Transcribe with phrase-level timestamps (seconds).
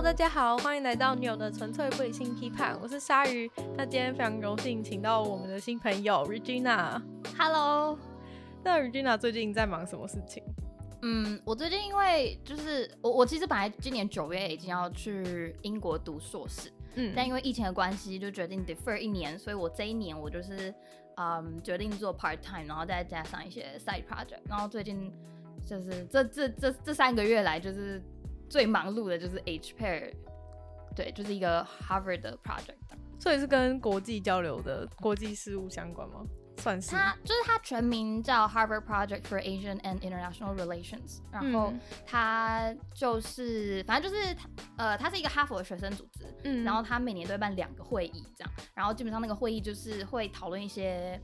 [0.00, 3.50] Hello，大家好，欢迎来到女友的纯粹不理性批判，我是鲨鱼。
[3.76, 6.98] 那今天非常荣幸请到我们的新朋友 Regina。
[7.36, 7.98] Hello，
[8.64, 10.42] 那 Regina 最近在忙什么事情？
[11.02, 20.74] 嗯，我最近因为就是我我其实本来今年九月已经要去英国读硕士，嗯，但因为疫情的关系就决定 defer 一年，所以我这一年我就是
[21.16, 25.12] 嗯决定做 part time，然后再加上一些 side project，然后最近
[25.66, 28.02] 就是这这这这三个月来就是。
[28.50, 30.12] 最忙碌的就是 HPair，
[30.96, 32.74] 对，就是一个 Harvard 的 project，
[33.20, 36.24] 所以是跟国际交流的国际事务相关吗？
[36.56, 36.90] 算是。
[36.90, 41.72] 它就是它全名叫 Harvard Project for Asian and International Relations，然后
[42.04, 44.36] 它就是、嗯、反正就是
[44.76, 51.18] 呃，它是一个哈佛的学生组织，嗯，然后它每年都会办两个会议这样，然后基本上那个会议就是会讨论一些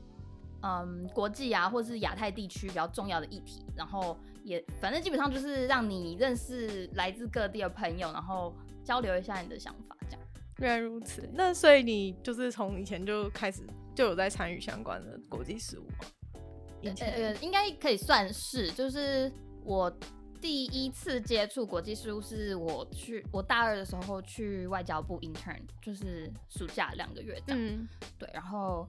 [0.61, 4.17] 嗯国际啊或者是亚太地区比较重要的议题，然后。
[4.47, 10.21] 也反正基本上就是让你认识来自各地的朋友，然后交流一下你的想法，这样。
[10.59, 13.61] 原来如此，那所以你就是从以前就开始
[13.93, 16.39] 就有在参与相关的国际事务吗？
[16.81, 19.29] 以前呃，应该可以算是，就是
[19.65, 19.91] 我
[20.39, 27.61] 第一次接触国际事务是我去我大二的时候去外交部 intern，就是暑假两个月这样。
[27.61, 27.85] 嗯，
[28.17, 28.87] 对，然后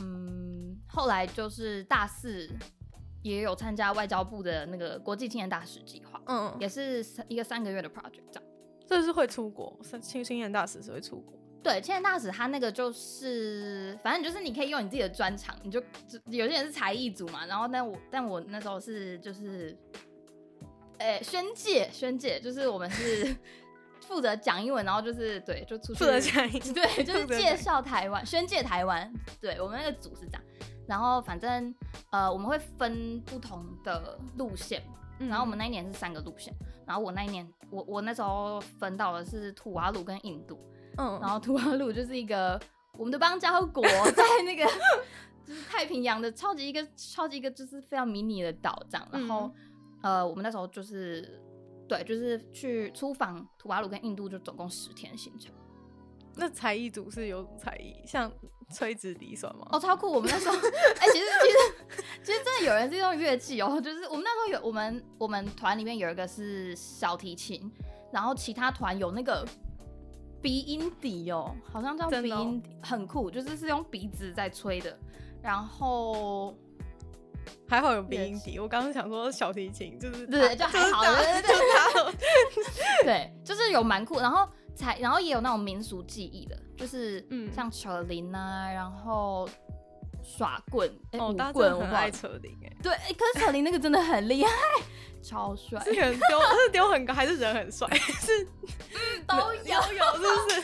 [0.00, 2.50] 嗯，后来就是大四。
[3.26, 8.42] 也有参加外交部的那个国际青年大使计划，嗯，也是一个三个月的 project，这样。
[8.86, 11.36] 这是会出国，青青年大使是会出国。
[11.62, 19.76] 对，青年大使他那个就是，反正就是你可以用你自己的专长，你就，就有些人是才艺组嘛，然后但我但我那时候是就是，
[20.98, 23.34] 哎、欸，宣介宣介，就是我们是
[24.06, 30.42] 负责讲英文，然后就是对，就出去负责讲英文，对，就是介绍台湾，宣介台湾，对我们那个组是这样。
[30.86, 31.74] 然后反正
[32.10, 34.82] 呃，我们会分不同的路线，
[35.18, 36.54] 嗯、然后我们那一年是三个路线，
[36.86, 40.58] 然后我那一年我我那时候分到的是土瓦鲁跟印度，
[40.98, 42.60] 嗯，然后土瓦鲁就是一个
[42.96, 44.64] 我们的邦交国， 在那个
[45.44, 49.50] 就是太平洋的超级一个超级一个就是非常迷你的岛这样，然后、
[50.02, 51.40] 嗯、呃，我们那时候就是
[51.88, 55.52] 对，就是去出访土瓦鲁跟印度，就总共十天行程。
[56.38, 57.94] 那才艺组是有才艺？
[58.04, 58.30] 像
[58.74, 59.66] 吹直笛算吗？
[59.70, 60.10] 哦，超酷！
[60.12, 67.70] 我们那时候， 哎、欸，其实其实其实真的有人是用乐器哦，就是我们那时候有我们我们团里面有一个是小提琴，
[68.12, 69.46] 然后其他团有那个
[70.42, 74.98] 鼻音笛哦，好像叫鼻音笛，很酷，就是是用鼻子在吹的。
[75.40, 76.52] 然后
[77.68, 84.48] 还好有鼻音笛，我刚刚想说小提琴就是对，就还好，对对对，对，就是有蛮酷，然后。
[84.76, 89.48] 才，然后也有那种民俗技艺的，就是嗯，像扯铃啊，然后
[90.22, 94.50] 耍棍，哎、哦，舞棍，我很爱扯铃，哎，对，可是扯铃那个真的很厉害，
[95.22, 97.88] 超帅，是很丢，是丢很高，还是人很帅？
[97.96, 100.62] 是，嗯，都有，有，是不是？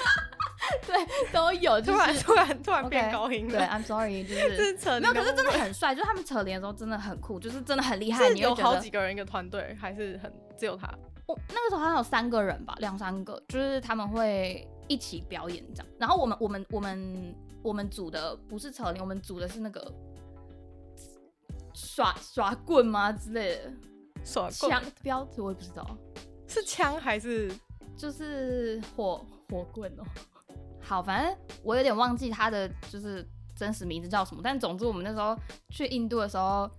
[0.86, 0.96] 对，
[1.32, 10.88] 都有，就是、突然突然突然变高音了，对，I'm sorry，就是， 是扯没有，可是真的很帅，就是他们扯铃的时候真的很酷， 就是真的很厉害，你有好几个人一个团队，还是很只有他。
[11.26, 15.86] 我那个时候好像有三个人吧，两三个，就是他们会一起表演这样。
[15.98, 19.92] 然后我们我们我们我们组的不是扯铃，我们组的是那个
[21.74, 23.72] 耍耍棍吗之类的？
[24.24, 25.84] 耍棍枪标志我也不知道，
[26.46, 27.50] 是枪还是
[27.96, 30.04] 就是火火棍哦？
[30.82, 33.26] 好，反正我有点忘记他的就是
[33.56, 34.40] 真实名字叫什么。
[34.44, 35.36] 但总之我们那时候
[35.70, 36.70] 去印度的时候。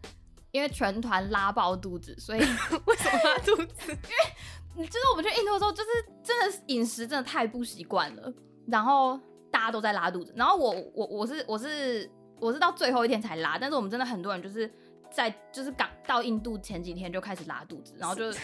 [0.56, 2.40] 因为全团拉爆肚子，所以
[2.86, 3.92] 为什么拉肚子？
[4.78, 5.90] 因为就是我们去印度的时候，就是
[6.24, 8.32] 真的饮食真的太不习惯了，
[8.68, 9.20] 然后
[9.52, 10.32] 大家都在拉肚子。
[10.38, 12.08] 然后我我我是我是
[12.40, 14.72] 我是到最后一天才拉，但是我们真的很多人就是
[15.14, 18.40] 在就是刚到印度前几天就开始拉肚子，然后就是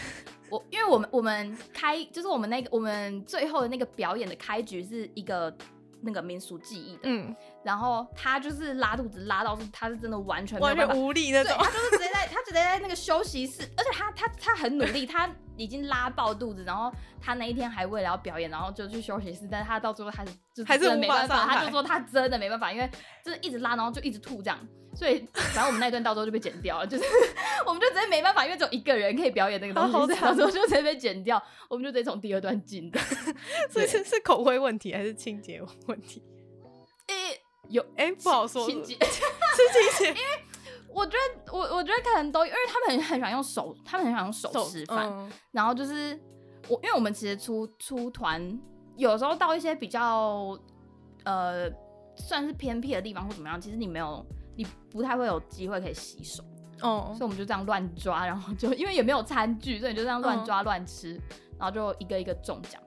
[0.49, 5.53] 我因为我们我们开就是我们那个我们最后的那个表演的开局是一个。
[6.01, 16.91] 那个民俗技艺的，嗯，然后他就是拉肚子拉到是，他是真的完全完全无力那种，他就是直接在，他直接在那个休息室，而且他他他很努力，他已经拉爆肚子，然后
[17.21, 22.89] 他那一天还为了要表演，然后就去休息室，但是他到最后还是就真的没办法，他就说他真的没办法，因为
[23.23, 24.57] 就是一直拉，然后就一直吐这样，
[24.95, 27.03] 所以反正我们那段到时候就被剪掉了，就是
[27.67, 32.99] 我们就直接没办法，因为只有一个人可以表演那个东西，好好到时候就直接被剪掉，我们就直接从第二段进的，
[33.69, 36.23] 所以是是口味问题还是清洁问题？
[37.07, 38.95] 诶有诶、欸，不好说， 是清洁，
[40.07, 40.21] 因为
[40.93, 46.19] 我觉得我我觉得可能都，因为他们很很喜欢用手，他们很喜欢用手吃饭，嗯、然后就是
[46.67, 48.59] 我，因为我们其实出出团，
[48.95, 50.57] 有时候到一些比较
[51.25, 51.69] 呃
[52.15, 54.25] 算是偏僻的地方或怎么样，其实你没有，
[54.55, 56.43] 你不太会有机会可以洗手，
[56.81, 61.21] 哦、嗯，所以我们就这样乱抓，然后就因为也没有餐具，所以你就这样乱抓乱吃，嗯、
[61.59, 62.81] 然后就一个一个中奖。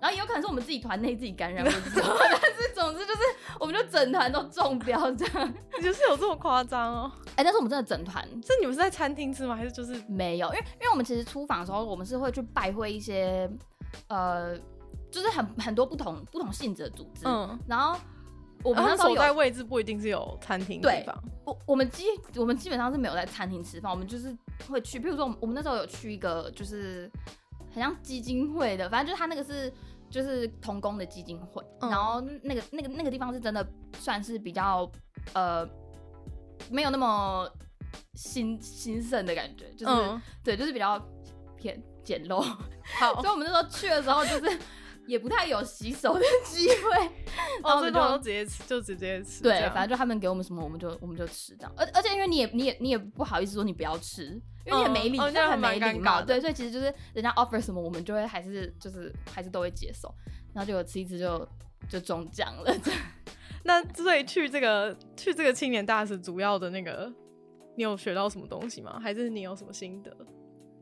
[0.00, 2.14] 然后也有可能是我们自己团内自己感染，我不知道。
[2.18, 3.20] 但是总之就是，
[3.60, 5.54] 我们就整团都中标这样。
[5.82, 7.12] 就是有这么夸张哦？
[7.30, 9.56] 哎、欸，但是我们真的整团，是你们是在餐厅吃吗？
[9.56, 10.48] 还是就是没有？
[10.48, 13.50] 因为因为我们其实出访的时候，我们是会去拜会一些
[14.08, 14.56] 呃，
[15.10, 17.98] 就是很很多不同不同性质的组织，嗯，然后。
[18.64, 22.04] 我们那时候所在位置不一定是有餐厅地方，我我们基
[22.36, 24.32] 我们基本上是没有在餐厅吃饭，我们就是
[24.68, 27.10] 会去，比如说我们那时候有去一个就是
[27.74, 29.72] 很像基金会的，反正就是他那个是
[30.10, 33.66] 就是童工的基金会，嗯、然后那个那个那个地方是真的
[33.98, 34.90] 算是比较
[35.34, 35.68] 呃
[36.70, 37.48] 没有那么
[38.14, 40.98] 兴兴盛的感觉，就是、嗯、对，就是比较
[41.56, 42.40] 偏简陋，
[42.98, 44.58] 好， 所以我们那时候去的时候就是。
[45.06, 47.10] 也不太有洗手的机会，
[47.62, 49.42] 然后我们就直接吃，就直接吃。
[49.42, 51.72] 对，反正就他们给我们什么，我们就我们就吃这样。
[51.76, 56.22] 而而且因为你也你也你也不好意思说你不要吃，因为你很没礼，这、嗯、样很没礼貌。
[56.22, 60.14] 对，所以其实就是人家 offer 什么，我们就会还是就是还是都会接受。
[60.54, 61.48] 然后就有吃一次就
[61.88, 62.72] 就中奖了。
[63.64, 67.12] 那所以去这个去这个青年大使主要的那个，
[67.76, 69.00] 你有学到什么东西吗？
[69.00, 70.14] 还是你有什么心得？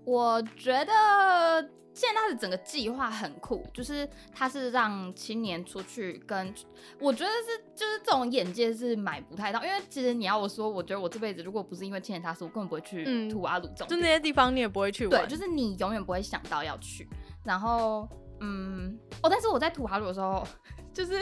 [0.05, 1.71] 我觉得。
[1.93, 6.55] 现在他的整个计划很酷，就是他是让青年出去跟，
[7.01, 17.07] 我觉得是就是这种眼界是买不太到，因为其实你要我说，我觉得我这辈子如果不是因为青年大使，我根本不会去土阿鲁这种、嗯，就那些地方你也不会去玩，对，就是你永远不会想到要去。
[17.45, 18.09] 然后，
[18.41, 20.47] 嗯，哦，但是我在土阿鲁的时候，
[20.95, 21.15] 就是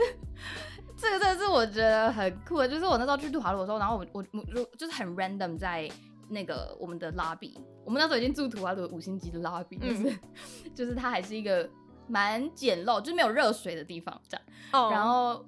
[0.98, 5.90] 这个真的是我觉得很酷的，就是我那时候去土阿鲁的时候，然后我我我就就是很 random 在。
[6.28, 7.54] 那个我们的 lobby，
[7.84, 10.20] 我们那时候已经住土瓦卢五星级的 lobby，就是、嗯、
[10.74, 11.68] 就是它还是一个
[12.06, 14.46] 蛮简陋，就是没有热水的地方这样。
[14.72, 14.90] 哦。
[14.90, 15.44] 然后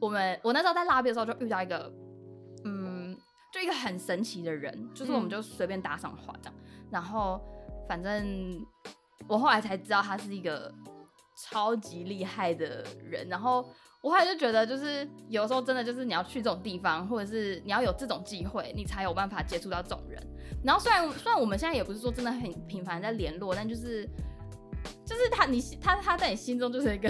[0.00, 1.92] 我们我那时候在 lobby 的时候就遇到一个，
[2.64, 3.16] 嗯，
[3.52, 6.54] 就一个很神奇的人，就是我们就随便搭上话这样。
[6.60, 7.40] 嗯、然后
[7.88, 8.64] 反正
[9.28, 10.72] 我后来才知道他是一个
[11.36, 13.64] 超级厉害的人，然后。
[14.04, 20.22] 我还是就觉得，就是有时候真的就是你要去这种地方，或者是你要有这种机会，你才有办法接触到这种人。
[20.62, 24.06] 然后虽然虽然我们现在也不是说真的很频繁在联络，但就是
[25.06, 27.08] 就是他你他他在你心中就是一个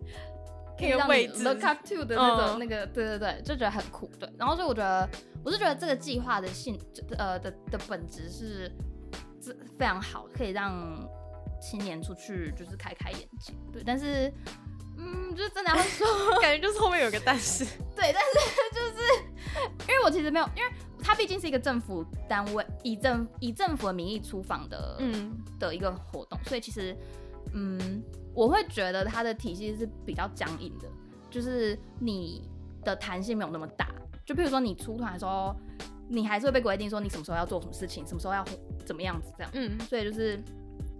[0.78, 4.10] 可以让你 look up to 的那种那个对对对，就觉得很酷。
[4.18, 5.06] 对，然后所以我觉得
[5.44, 6.80] 我是觉得这个计划的性
[7.18, 8.72] 呃的的本质是
[9.38, 10.98] 是非常好，可以让
[11.60, 13.52] 青年出去就是开开眼界。
[13.70, 14.32] 对，但是。
[15.04, 16.06] 嗯，就是真的要说，
[16.40, 17.64] 感觉就是后面有个但是，
[17.96, 19.02] 对，但是就是
[19.80, 20.70] 因为我其实没有，因为
[21.02, 26.96] 它毕竟是一个政府单位，以政以政府的名义出访的，嗯，的一个活动，所以其实，
[27.52, 28.02] 嗯，
[28.34, 30.88] 我会觉得它的体系是比较僵硬的，
[31.28, 32.48] 就是你
[32.84, 33.88] 的弹性没有那么大。
[34.24, 35.54] 就比如说你出团的时候，
[36.08, 38.44] 你还是会被规定说你什么时候要做什么事情，什么时候要
[38.86, 40.40] 怎么样子这样，嗯，所以就是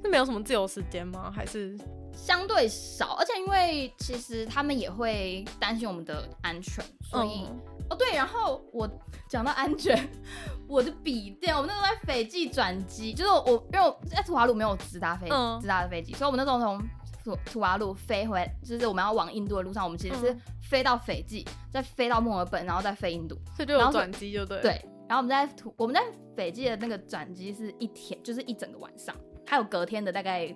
[0.02, 1.31] 是没有什么自由时间吗？
[1.34, 1.78] 还是？
[2.12, 7.61] 相对少，而且因为其实他们也会担心我们的安全，所以、嗯、
[7.91, 8.88] 哦对，然后我
[9.29, 10.09] 讲到安全，
[10.69, 15.29] 我的笔电，我们那时候在斐济转机，就是我因为我在土瓦鲁没有直达飞
[15.61, 16.81] 直达的飞机，所以我们那时候从
[17.25, 24.61] 土土瓦鲁飞回来，就是我们要往印度的路上，我们其实是飞到斐济，再飞到墨尔本，然后再飞印度，所以就有转机就对。
[24.61, 24.71] 对，
[25.09, 26.02] 然后我们在土我们在
[26.37, 29.14] 斐济的那个转机是一天，就是一整个晚上，
[29.47, 30.47] 还有隔天的大概，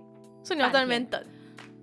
[0.45, 1.25] 所以你要在那边等。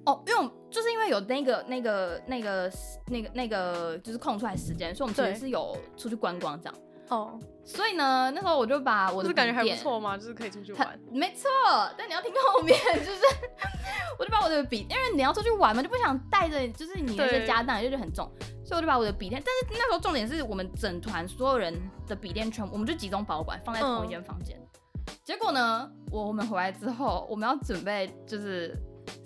[0.05, 2.71] 哦，因为我们就是因为有那个那个那个
[3.07, 6.75] 那个那个就是空出来时间，所以我们其实是有出去观光这样。
[7.09, 10.99] 哦，所以呢，那时候我就把我的是感觉还不错嘛，就是可以出去玩。
[11.11, 11.49] 没错，
[11.97, 13.21] 但你要听后面，就是
[14.17, 18.29] 我就把我的笔，因为你要出去玩嘛，就不想带着就是你那些家当，就觉得很重，
[18.65, 19.41] 所以我就把我的笔电。
[19.45, 24.57] 但是那时候重点是我们整团所有人的笔电全部，我们就集中保管放在同一间房间。
[24.57, 28.75] 嗯、结果呢，我我们回来之后，我们要准备就是。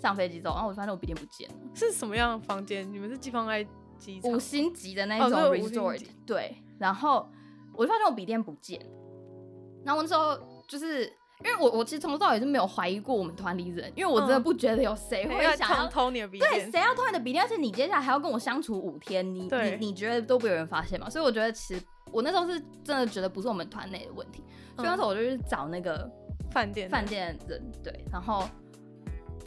[0.00, 1.54] 上飞机之后，然后我发现我笔电不见了。
[1.74, 2.90] 是什么样的房间？
[2.92, 3.66] 你们是寄放在
[3.98, 4.30] 机场？
[4.30, 6.00] 五星级的那种 resort。
[6.00, 7.28] 哦、对，然后
[7.74, 8.80] 我就发现我笔电不见。
[9.84, 11.04] 然后我那时候就是
[11.44, 16.50] 因为我我其实从头到尾是没有怀疑过我们团里人，因为我真的不觉得有谁会想要偷你的笔电。
[16.50, 17.44] 对，谁要偷你的笔电？
[17.44, 21.08] 而且你接下来还要跟我相处五天，你你你觉得都不有人发现吗？
[21.08, 24.42] 所以我觉得其实我那时候是真的觉得不是我们团内的问题。
[24.76, 26.10] 所以那时候我就去找那个
[26.50, 28.44] 饭店饭店的人，对，然后。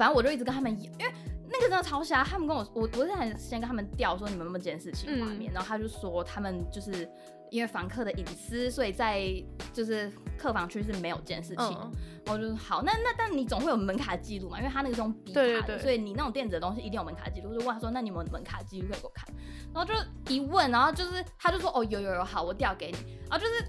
[0.02, 1.14] 反正我就一直跟他们演，因为
[1.48, 2.24] 那个真的超瞎。
[2.24, 7.08] 他们跟我，我我是很先跟他们调说你们有没有这件事情画面，嗯、然后他就说他们就是
[7.52, 9.32] 因为房客的隐私，所以在
[9.72, 11.78] 就是客房区是没有这件事情。
[11.84, 11.92] 嗯、
[12.26, 17.52] 我就说好，那那但你总会有门卡记录嘛，因为他那个是用笔卡的，对对对，所以你那种电子的东西一定有门卡记录。
[17.52, 19.32] 我就问他说，那你们门卡记录可以给我看？
[19.72, 19.94] 然后就
[20.34, 22.98] 一问，然后就是他就说哦有有有，好，我调给你。
[23.30, 23.64] 然后就是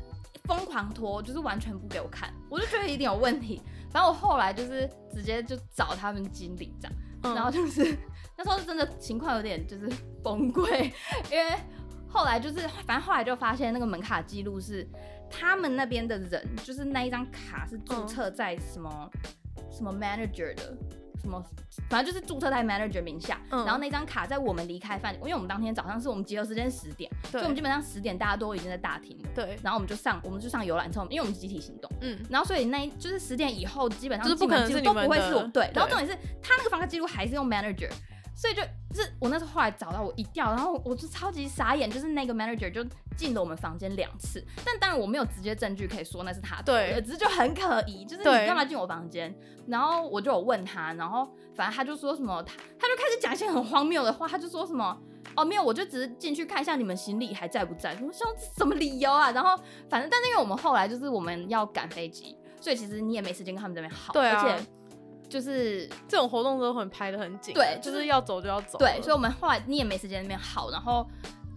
[0.45, 3.61] 疯狂拖，就是完全不给我看，我就觉得一定有问题。
[3.93, 7.97] 反正我后来就是直接就找他们经理这样，嗯、然后就是
[8.37, 9.87] 那时候是真的情况有点就是
[10.23, 10.91] 崩溃，
[11.31, 11.55] 因为
[12.09, 14.89] 后来就是反正后来就发现那个门卡记录是
[15.31, 19.11] 他们那边的人，就是那一张卡是注册在什么、
[19.57, 20.77] 嗯、什么 manager 的。
[21.23, 21.43] 什么，
[21.89, 37.91] 反正就是注册在 manager 名下，嗯、然后那张卡在我们离开饭，因为我们当天早上是我们集合时间十点，所以我们基本上十点大家都已经在大厅了，对，然后我们就上，我们就上游览车，因为我们是集体行动，嗯，然后所以那就是十点以后基本上就是不可能都不会是我，对，对然后重点是他那个房卡记录还是用 manager。
[38.35, 38.63] 所以就，
[38.93, 42.85] 就是我那时候后来找到我一调，然后我就超级傻眼，就是那个 manager 就
[43.17, 49.35] 进了我们房间两次，但当然我没有直接证据可以说那是他的，对，只是就很可疑，就是你干嘛进我房间？
[49.69, 54.99] 然后我就有问他，然后反正他就说什么，他他就开始讲一些很荒谬的话，他就说什么，
[55.37, 59.31] 哦没有，我就只是进去看一下你们行李还在不在，我说什么理由啊？
[59.31, 59.51] 然后
[59.89, 64.67] 反正，但是因为我们后来就是我们要赶飞机，所以其实你也没时间跟他们这边耗，对啊，而且。
[65.33, 68.77] 就是这种活动都很排的很紧，对，就是要走就要走。
[68.77, 71.09] 对，所以我们后来你也没时间那边耗，然后，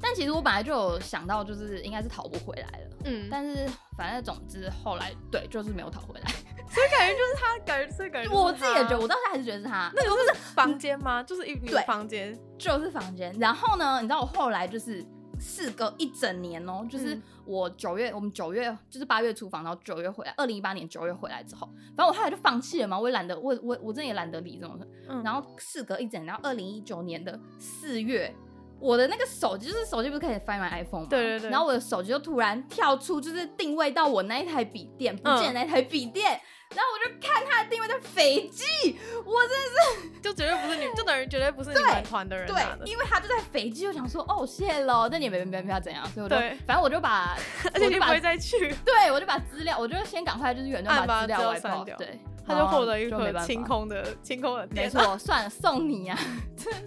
[0.02, 6.32] 但其实我本来就有想到，就是应该是逃不回来了，嗯，但是反正总之后来对，就是没有逃回来，
[6.70, 9.92] 所以感觉就是他，感觉所以感觉我自己也觉得，我当时还是觉得是他。
[9.94, 11.22] 那个是房间吗？
[11.22, 13.36] 就是一个房间，就是房间。
[13.38, 15.06] 然后呢，你知道我后来就是。
[15.46, 24.88] 事隔一整年哦、喔，就是我九月，嗯、我们九月就是八月出房，然后九月回来，二零一八年九月回来之后，反正我后来就放弃了嘛，我也懒得，我我我真的也懒得理这种事。
[25.08, 28.34] 嗯、然后事隔一整年，然后二零一九年的四月，
[28.80, 31.08] 我的那个手机就是手机不是可以 Find My iPhone 吗？
[31.10, 31.50] 对对对。
[31.52, 36.36] 然后我的手机就突然跳出，就是定位到我那一台笔电，不见那台笔电。
[36.36, 47.38] 嗯然后我就看他的定位在斐济，我真的是 就绝对不是你，就等于绝对不是你们团的人对，对，因为他就在斐济，就想说哦谢喽，那你也没没没要怎样，所以我就对反正我就把，
[47.74, 56.20] 而且你不会再去， 对我就把资料，我就先赶快就是远端把资料外包，对，他就获得一个清空的清空的，没错，算了，送你啊，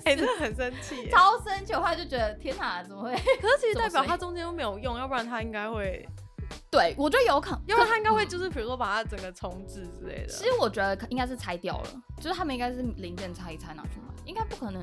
[0.05, 3.15] 哎，真的很生气，超生气，我后来就觉得天哪，怎么会？
[3.41, 6.07] 可是其实代表他中间都没有用，要不然他应该会。
[6.71, 10.29] 对，我觉得有可能，因为他应该会就是比如说把它整个重置之类的。
[10.29, 14.83] 其实我觉得应该是拆掉了，就是他们应该是零件拆一拆拿去卖，应该不可能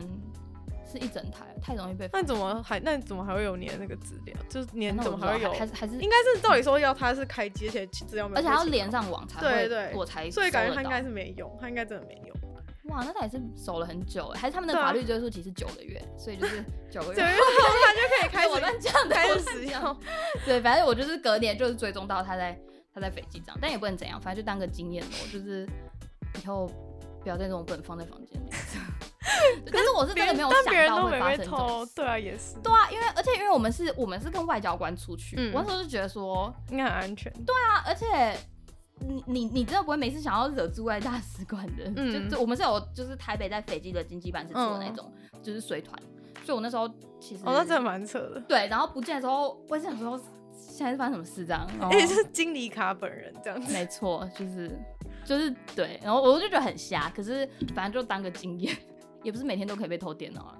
[0.91, 2.09] 是一整台，太容易被。
[2.11, 4.35] 那怎么还那怎么还会有你的那个资料？
[4.49, 5.53] 就是你怎么还会有？
[5.53, 12.35] 还是还是应该是照理说要它是开机而且资料没有，而且还要连上网才会，对对，我才所以感觉他应该是没用，他应该真的没用。
[12.95, 17.43] 哇，那他也是守了很久，还是他们的法律追溯期是九个月，所以就是九个月，九个月后
[17.83, 19.97] 他就可以开始我乱讲开始使用。
[20.45, 22.57] 对，反正我就是隔年就是追踪到他在
[22.93, 25.67] 他在斐济这样，但也不能怎样，反正就当个经验咯，就是
[26.41, 26.71] 以后
[27.21, 28.49] 不要再这种本放在房间里。
[29.69, 37.29] 可是我是真的没有想到会发生这种，对啊，也是，对啊，因为而且因为我们是我们是跟外交官出去，我那时候就觉得说应该很安全。
[37.45, 38.37] 对啊，而且。
[38.99, 41.91] 你你你真的不会每次想要惹驻外大使馆的？
[41.95, 45.97] 嗯、就就我们是有就是台北在斐济的经济办事处的那种，嗯、就是随团。
[46.43, 46.87] 所以我那时候
[47.19, 48.39] 其实哦，那真的蛮扯的。
[48.47, 50.19] 对，然后不见的时候，我想说
[50.53, 51.67] 现在是发生什么事这样？
[51.91, 53.73] 也是经理卡本人这样子。
[53.73, 54.71] 没错，就是
[55.25, 55.99] 就是对。
[56.03, 58.75] 然后我就觉得很瞎，可是反正就当个经验，
[59.23, 60.55] 也不是每天都可以被偷电脑啊。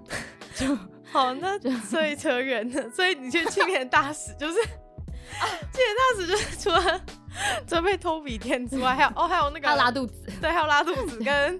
[0.56, 0.78] 就
[1.12, 2.90] 好，那就所以扯远了。
[2.90, 4.60] 所以你去青年大使就是。
[5.40, 7.02] 啊，青年大使就是除了
[7.68, 11.60] 准备偷笔电之外，还有哦，还有那个还有拉肚子， 对，还有拉肚子，跟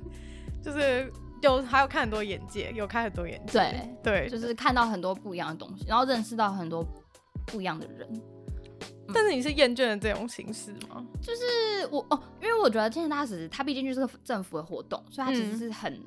[0.64, 3.54] 就是有还有看很多眼界，有看很多眼界，
[4.04, 6.86] 对对，就是看到很多不一样的东西，然后认识到很多
[7.46, 8.22] 不一样的人。
[9.14, 11.06] 但是你是厌倦了这种形式吗？
[11.22, 15.94] 就是我哦，因为我觉得青年大使他毕竟就是个政府的活动，所以他其实是很。
[15.94, 16.02] 嗯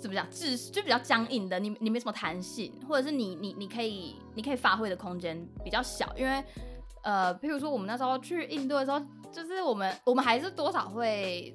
[0.00, 0.28] 怎么讲？
[0.30, 5.34] 就是就比较僵硬的，你你没什么弹性，或者是你你你可以你可以发挥的空间
[5.64, 6.44] 比较小，因为
[7.04, 11.54] 呃，譬如说我们那时候去印度的时候，就是我们我们还是多少会，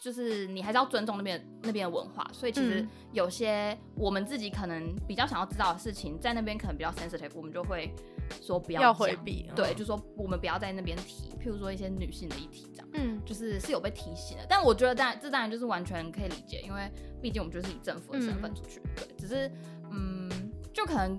[0.00, 7.92] 就是你还是要尊重那边那边的文化，所以其实有些我们自己可能比较想要知道的事情，在那边可能比较 sensitive，我们就会
[8.40, 16.90] 说不要要回避，对，就说我们不要在那边提，譬如说一些女性的议题这样，嗯，就是是有被提醒的，但我觉得当然这当然就是完全可以理解，因为。
[17.20, 19.50] 毕竟我们就是以政府的身份出去，嗯、对，只是
[19.90, 20.30] 嗯，
[20.72, 21.18] 就可能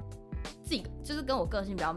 [0.63, 1.93] 自己就是跟我个性比较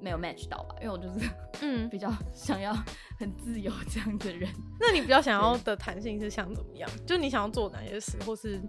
[0.00, 1.28] 没有 match 到吧，因为我就是
[1.62, 2.72] 嗯 比较想要
[3.18, 4.48] 很自由这样的人。
[4.78, 6.88] 那你比较想要的弹性是想怎么样？
[7.06, 8.60] 就你想要做哪些事，或是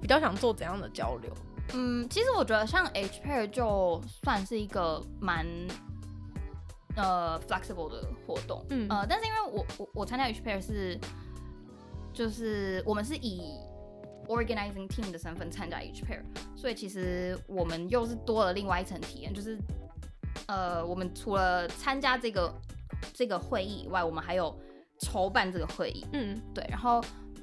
[0.00, 1.32] 比较想做怎样的交流？
[1.74, 5.46] 嗯，其实我觉得像 H pair 就算是一个蛮
[6.96, 10.98] 呃 flexible 的活动，嗯呃，但是因为我我我参加 H pair 是
[12.12, 13.42] 就是我们是以
[14.26, 16.22] organizing team 的身份参加 H pair，
[16.56, 19.56] 所以其实我们又是多了另外一层体验，就是
[20.46, 22.52] 呃，我们除了参加这个
[23.12, 24.58] 这个会议以外，我们还有
[24.98, 27.02] 筹办这个会议，嗯，对，然后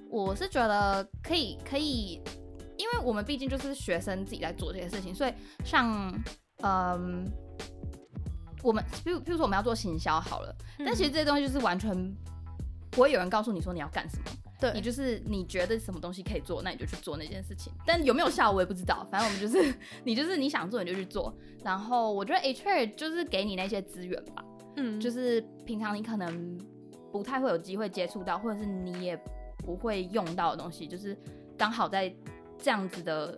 [0.09, 2.21] 我是觉得可以可以，
[2.77, 6.13] 因为我们毕竟就是学生自己来做这些事情，所以像
[6.63, 7.25] 嗯，
[8.63, 11.93] 我们比如比如说我们要做行销好了，嗯、但其实这些东西就是完全
[12.91, 19.73] 不会有人告诉你说你要干什么，对你就是你觉得什么东西可以做，那你就去做那件事情，但有没有效我也不知道，反正我们就是
[20.03, 24.43] 你就是你想做你就去做，然后我觉得 HR 就是给你那些资源吧，
[24.75, 26.57] 嗯，就是平常你可能
[27.11, 29.19] 不太会有机会接触到，或者是你也。
[29.65, 31.17] 不会用到的东西，就是
[31.57, 32.15] 刚好在
[32.57, 33.37] 这样子的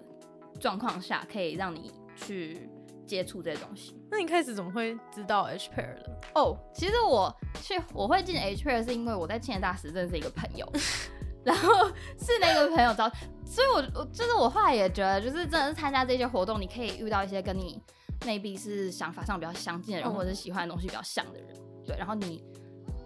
[0.60, 2.70] 状况下，可以让你去
[3.10, 4.00] 接触这些东西。
[4.12, 6.22] 那你开始怎么会知道 H pair 的？
[6.36, 10.72] 哦，oh, 其实我去我会进 H pair 是因为我在青年大使认识一个朋友，
[11.44, 11.88] 然后
[12.18, 13.10] 是那个朋友找，
[13.44, 17.82] 所以我我就是我后来也觉得，就是真的是参加这些活动，你可以遇到一些跟你
[18.22, 21.48] maybe 是想法上比较相近的人，嗯、或者是喜欢的东西比较像的人，
[21.86, 22.44] 对，然后你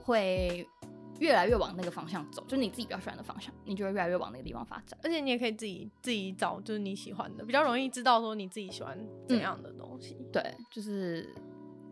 [0.03, 0.67] 会。
[1.19, 4.99] 越来越往那个方向走，就是你自己比较喜欢的方向，你就会越来越往那个地方发展。
[5.03, 10.17] 而且你也可以自己自己找，就是你喜欢的，比较容易知道说你自己喜欢怎样的东西。
[10.19, 11.33] 嗯、对，就是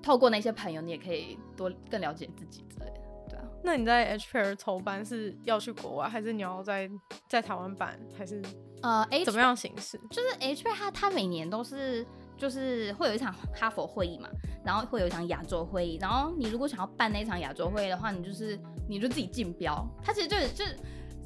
[0.01, 3.01] 透过那些朋友，你也可以多更了解自己之类的。
[3.29, 6.89] 对啊，那你在 H Pair 筹办是要去国外，还是你要在
[7.27, 8.41] 在台湾办，还是
[8.81, 9.99] 呃怎么样形式？
[10.09, 12.05] 就是 H Pair 它它每年都是。
[12.41, 14.27] 就是会有一场哈佛会议嘛，
[14.65, 20.65] 然后会有一场亚洲会议，然后你如果想要办那场亚洲会议的话，你就是你就自己竞标，它其实就是就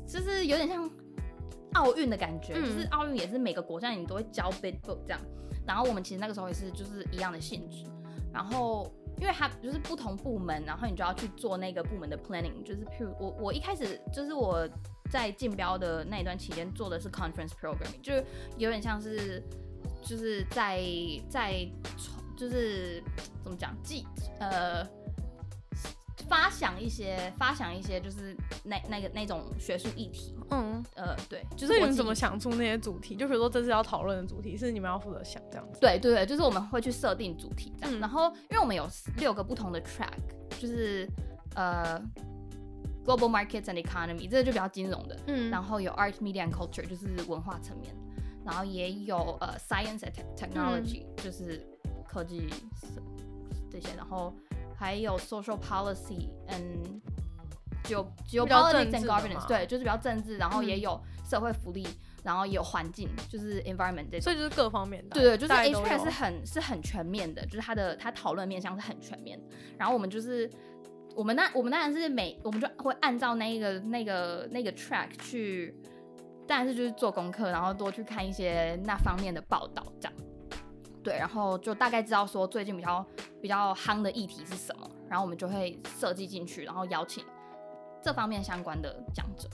[0.05, 0.91] 就是有点像
[1.71, 5.21] 奥运的感觉，嗯、就是奥运也是每个国家你都会交 bid book 这样，
[5.65, 7.85] 然后我们其实那个时候也是就是一样的性质，
[8.33, 8.85] 然后
[9.21, 14.67] 因为它就是不同部门，然后你就要去做那个部门的 planning，就是譬如我我一开始就是我
[15.09, 18.13] 在竞标的那一段期间做的是 conference programming，就
[18.57, 19.41] 有点像是。
[20.05, 20.79] 就是在
[21.29, 21.67] 在
[22.37, 23.03] 就是
[23.43, 24.05] 怎么讲，记
[24.39, 24.87] 呃
[26.29, 33.15] 发想一些发想一些，就是那那个那种学术议题，嗯呃对，就是我你们怎么想出那些主题？
[33.15, 35.79] 就比如说这次要讨论的主题是你们要负责想这样子？
[35.79, 41.07] 对对对，就是我们会去设定主题这样，嗯、然后因为我们有六个不同的 track，就是
[41.55, 42.01] 呃
[43.05, 47.95] global markets and economy 这个就比较金融的，嗯，然后有 art media and culture 就是文化层面。
[48.45, 51.59] 然后也有呃，science and technology，、嗯、就是
[52.07, 52.47] 科技
[53.71, 54.31] 这些，然后
[54.77, 57.01] 还有 social policy and
[57.83, 69.45] geo geopolitics and governance，对，就是比较政治，然后也有社会福利，嗯、然后也有环境，就是 environment 这种，所以就是各方面的，对对，就是 HR 是很是很全面的，就是它的它讨论面向是很全面的。
[69.75, 70.47] 然后我们就是
[71.15, 75.75] 我们那我们当然是每我们就会按照那个那个那个 track 去。
[76.47, 80.17] 但是就是做功课，然后多去看一些那方面的报道，这样，
[81.03, 83.05] 对，然后就大概知道说最近比较
[83.41, 87.23] 比较夯的议题是什么，然后我们就会设计进去，然后邀请
[88.01, 89.49] 这方面相关的讲者。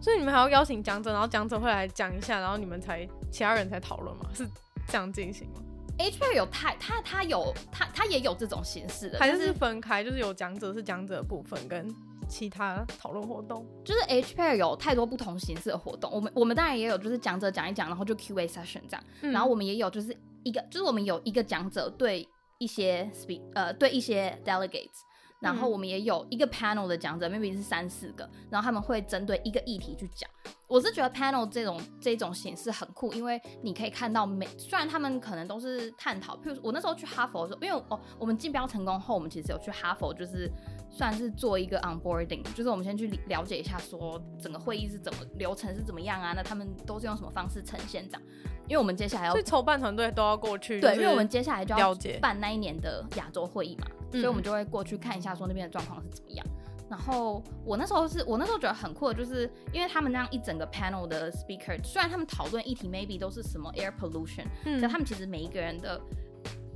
[0.00, 4.30] 所以你们还要邀请讲者，然后讲者会来讲一下，然后你们才其他人才讨论吗？
[4.34, 4.46] 是
[4.88, 5.60] 这样进行吗
[5.98, 11.86] ？HR 有太他他有他他也有这种形式的，还是分开，就是有讲者是讲者的部分跟。
[12.28, 13.66] 其他讨论活动。
[13.84, 25.00] 就是 H pair 有太多不同形式的活动，我们我们当然也有，就是讲者讲一讲，然后就 Q&A session 这样，嗯、然后我们也有就是一个，就是我们有一个讲者对一些 speak 呃对一些 delegates，
[25.40, 30.28] 然后我们也有一个 panel 的讲者，maybe 是三四个，然后他们会针对一个议题去讲。
[30.66, 40.50] 我是觉得 panel 这种这种形式很酷，因为你可以看到每虽然他们可能都是探讨，譬如我那时候去哈佛的时候，因为哦我们竞标成功后，我们其实有去哈佛就是。
[40.88, 46.32] 算是做一个 onboarding，就是我们先去了解一下，说整个会议是怎么流程是怎么样啊？
[46.34, 48.22] 那他们都是用什么方式呈现这样？
[48.66, 56.46] 因为我们接下来要，所以筹办团队都要过去，对，因为我们接下来就要办那一年的亚洲会议嘛，所以我们就会过去看一下，说那边的状况是怎么样。
[56.88, 66.00] 然后我那时候是我那时候觉得很酷的，就是因为他们那样一整个 panel 的 speaker，虽然他们讨论议题 maybe 都是什么 air pollution，嗯，但他们其实每一个人的，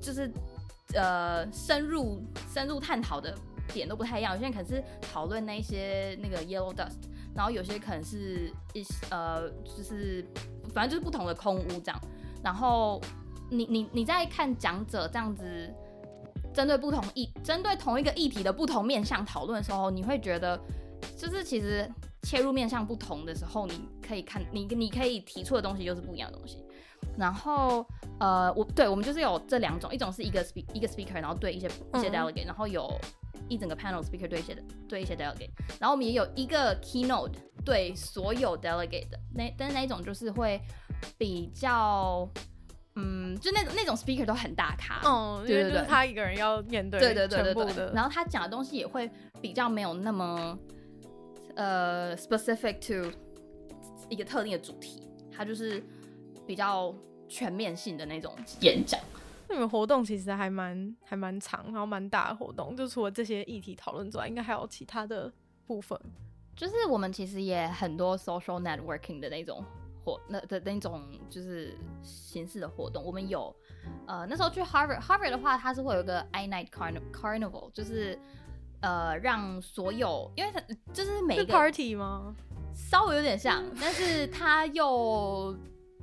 [0.00, 0.30] 就是
[0.94, 3.34] 呃深入深入探讨的。
[3.72, 7.04] 点都不太一样，有些人可能是讨论那些那个 yellow dust，
[7.36, 10.26] 然后有些可能是一呃，就是
[10.74, 12.00] 反正就是不同的空屋这样。
[12.42, 13.00] 然后
[13.48, 15.72] 你你你在看讲者这样子
[16.52, 20.58] 针对不同议，针对同一个议题的不同面向讨论的时候，你会觉得
[21.16, 21.90] 就是其实
[22.22, 26.64] 切入面向不同的时候，你可以看你你可以提出的东西就是不一样的东西。
[27.16, 27.84] 然后
[28.18, 32.90] 呃，我对我们就是有这两种，一种是一个 speak 一个 speaker，然后对一些一些 delegate，、嗯、然后有。
[33.48, 34.56] 一整个 panel speaker 对一些
[34.88, 37.32] 对一些 delegate，然后我们也有一个 keynote
[37.64, 40.60] 对所有 delegate 的那，但是那一种就是会
[41.18, 42.28] 比较，
[42.96, 50.58] 嗯，就那种那种 speaker 都很大咖，嗯，对对对，就是他一个人要面对对对对对对，然后他讲的东西也会比较没有那么
[51.54, 53.10] 呃 specific to
[54.08, 55.82] 一个特定的主题，他就是
[56.46, 56.94] 比较
[57.28, 59.00] 全面性的那种演讲。
[59.48, 65.32] 那你们活动其实还蛮还蛮长，然后蛮大的活动，就除了这些议题讨论之外，应该还有其他的
[65.66, 65.98] 部分。
[66.56, 69.64] 就是我们其实也很多 social networking 的那种
[70.10, 73.04] 活那的那种就是形式的活动。
[73.04, 73.54] 我们有
[74.06, 78.18] 呃那时候去 Harvard Harvard 的话，它是会有一个 I Night Carnival，就是
[78.80, 80.60] 呃让所有因为它
[80.92, 82.34] 就是每一个 party 吗？
[82.74, 85.56] 稍微有点像，但是它又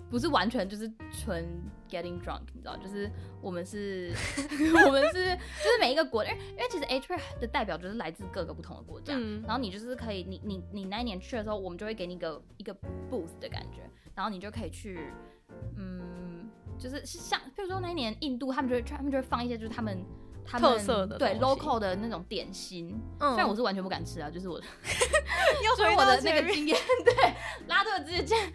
[0.09, 1.45] 不是完全就是纯
[1.89, 3.09] getting drunk，你知道，就是
[3.41, 4.13] 我们是
[4.85, 12.73] 我们是，就是每一个国，因为因为其实 HBR 的代表就是来自各个不同的国家，嗯、然后你就是可以，你你你那一年去的时候，我们就会给你一个一个
[13.11, 15.11] booth 的感觉，然后你就可以去，
[15.75, 20.03] 嗯，就是像，比如说那一年印度，他们就会他们就会放一些就是他们。
[20.47, 24.65] 他们特色的对 local 的那种点心，嗯、虽然我是完全不敢吃啊，就是我 的，
[25.63, 27.13] 又说我的那个经验，对，
[27.67, 28.45] 拉队直接这样，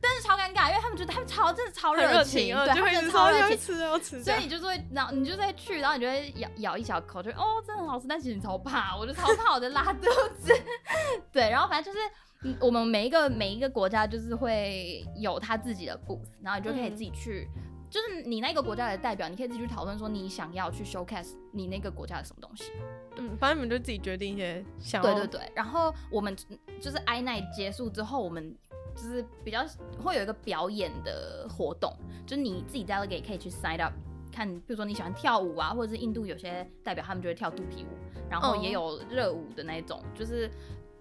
[0.00, 10.08] 但是超尴尬，因为他们觉得他们超真的超热情，情对，就会超热情，吃要吃，所以你就是会，然后你就在去，然后你就会咬咬一小口，就哦，真的很好吃，但其实你超怕，我就超怕我的拉肚
[10.40, 10.52] 子，
[11.32, 17.48] 对，然后反正就是，我们每一个每一个国家就是会有他自己的 booth，然后你就可以自己去。
[17.54, 22.72] 嗯就是你那个国家的代表，你可以自己去讨论说你想要去 showcase 你那个国家的什么东西。
[23.16, 25.02] 嗯，反正你们就自己决定一些想。
[25.02, 26.36] 对对对，然后我们
[26.80, 28.54] 就是 I Night 结束之后，我们
[28.94, 29.64] 就是比较
[30.02, 31.92] 会有一个表演的活动，
[32.26, 33.92] 就是你自己 delegate 可以去 sign up
[34.30, 37.88] 看，比如说你喜欢跳舞啊，或者是印度有些代表他们就会跳肚皮舞，
[38.30, 40.48] 然后也有热舞的那种，就是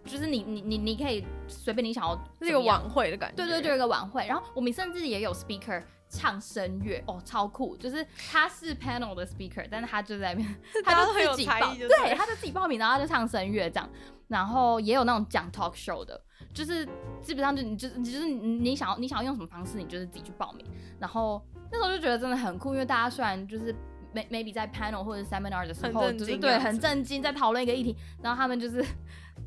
[0.08, 3.36] 就是你你你你可以随便你想要这个晚会的感觉。
[3.36, 4.26] 对对，就是一个晚会。
[4.26, 5.84] 然后我们甚至也有 speaker。
[6.10, 7.76] 唱声乐哦，超酷！
[7.76, 13.89] 就是他是 panel 的 speaker，但是他就在那边， 他就自己报，对，他就自己报名，然后他就唱声乐这样。
[14.30, 16.17] 然后也有那种讲 talk show 的，
[16.54, 16.86] 就是
[17.22, 20.65] 基本上就你就你就是你想要你想要用什么方式，你就是自己去报名。
[20.98, 23.76] 然后那时候就觉得真的很酷，因为大家虽然就是
[24.13, 27.93] maybe 在 panel 或者 seminar 的时候，就是对很震惊，在讨论一个议题，
[28.24, 28.82] 然后他们就是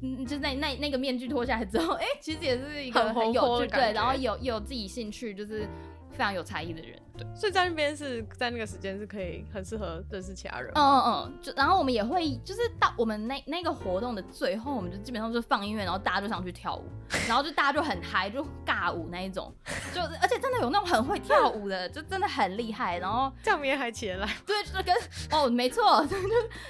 [0.02, 5.66] 嗯，就那那那个面具脱下来之后，哎、欸，其实也是一个很有趣，对，然后有有自己兴趣就是。
[6.12, 10.72] 非常有才艺的人，对，所以在那边是在那个时间是可以很适合认识其他人。
[10.74, 16.84] 嗯嗯嗯，就然后我们也会就是到我们那那个活动的最后，我们就基本上就放音乐，然后大家就上去跳舞，
[17.28, 19.54] 然后就大家就很嗨，就尬舞那一种，
[19.94, 22.98] 就而且真的有那种很会跳舞的， 就真的很厉害。
[22.98, 24.28] 然后这样明天还起得来？
[24.46, 24.94] 对，就是跟
[25.30, 26.16] 哦，没错，就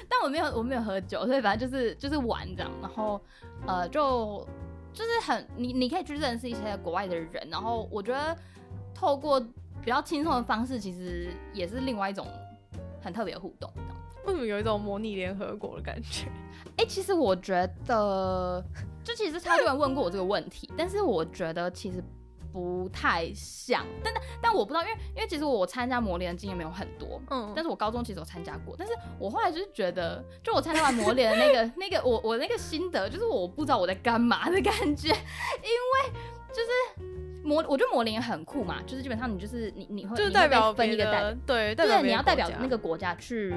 [0.08, 3.20] 但我没有我没有喝酒，所以反正就是就是玩这样，然后
[3.66, 4.46] 呃就
[4.92, 8.36] 就是很你你可以去认识一些国外的人，然后我觉得。
[8.92, 9.42] 透过
[9.82, 12.26] 比较轻松的方式，其实也是另外一种
[13.02, 13.70] 很特别的互动。
[14.26, 16.26] 为什么有一种模拟联合国的感觉？
[16.76, 18.62] 哎、欸，其实我觉得，
[19.02, 22.04] 就其实超多人问过我这个问题，但是我觉得其实
[22.52, 23.84] 不太像。
[24.04, 28.76] 但但但我不知道，因为因为其实我参加模联的经验没有很多，嗯，但是我高中其实有参加过。
[28.78, 36.12] 但是我后来就是觉得，就我参加完模联的那个 那个我我那个心得，就是我不知道我在干嘛的感觉，因为
[36.52, 37.10] 就是。
[37.42, 43.54] 模，我觉得模联也很酷嘛，就是基本上你就是你你会就是代表分一个代表，对，对，你要代表那个国家去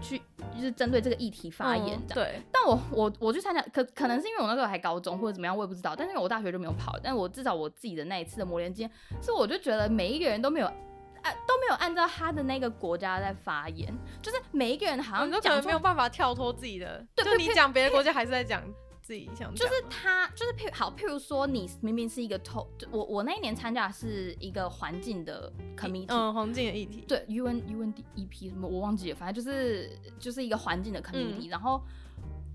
[0.00, 0.20] 去
[0.54, 2.14] 就是针对这个议题发言这样。
[2.14, 5.94] 对，但我我我去参加，可可能是因为我那时候还高中或者怎么样，我也不知道。
[5.96, 8.90] 但是我大学就没有跑，但我至少我自己的那一次的模联经验，
[9.22, 13.92] 是我就觉得每一个人都没有啊都没有按照他的那个国家在发言，
[14.22, 18.62] 就是每一个人好像都讲没有办法跳脱自己的，就你讲别的国家还是在讲。
[19.10, 31.50] 自己想就是他，就是譬好，譬如说你明明是一个投，我我那一年参加的是一个环境的 committee，嗯，环境的议题，对，U N U N D E P 什么我忘记了，反正就是就是一个环境的 committee，嗯。
[31.50, 31.82] 然后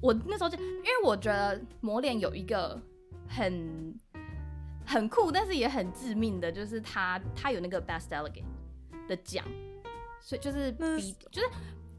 [0.01, 2.81] 我那时候就因为我觉得磨练有一个
[3.27, 3.93] 很
[4.85, 8.45] 很酷，但是也很致命的，就是他他有那个 best delegate
[9.09, 9.43] 的奖，
[10.21, 11.49] 所以就是比就是。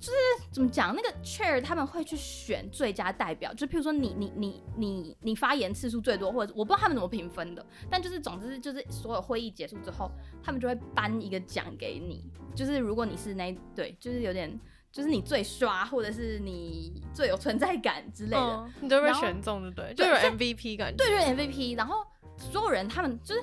[0.06, 0.18] 就是
[0.52, 10.08] 怎么讲，那个 chair 他们会去选最佳代表，就譬如说你你你你你发言次数最多，或者我不知道他们怎么评分的，但就是总之就是所有会议结束之后，
[10.40, 14.60] 他们就会颁一个奖给你，就是如果你是那对，就是有点
[14.92, 22.06] 就是你最刷，或者是你最有存在感之类的，嗯、你都会选中的对，就有 MVP 感觉，对，就是 MVP，然后
[22.38, 23.42] 所有人他们就是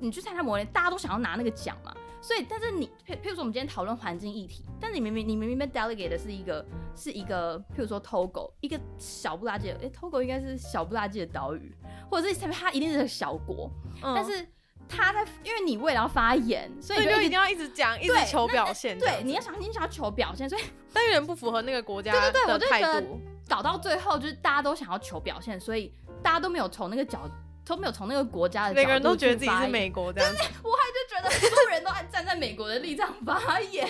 [0.00, 1.94] 你去参加模联，大家都想要拿那个奖嘛。
[2.22, 11.74] 所以，但是你，譬譬如说，我们今天讨论环境议题，但是你明明你明明被 delegate 的是一个是一个，譬如说 Togo，一个小不拉几的，哎、欸，Togo 应该是小不拉几的岛屿，
[12.10, 13.70] 或者是它一定是个小国，
[14.02, 14.46] 嗯、但是
[14.86, 27.20] 他在，因为你为了要发言，所以就一定要一直讲，一直求表现，对，你要想你想要求表现，所以但有点不符合那个国家的态度，搞到最后就是大家都想要求表现，所以大家都没有从那个角
[27.64, 30.89] 都没有从那个国家的每个人都觉得自己是美国这样子，我还就
[31.22, 33.88] 觉得所有人都还站在美国的立场发言，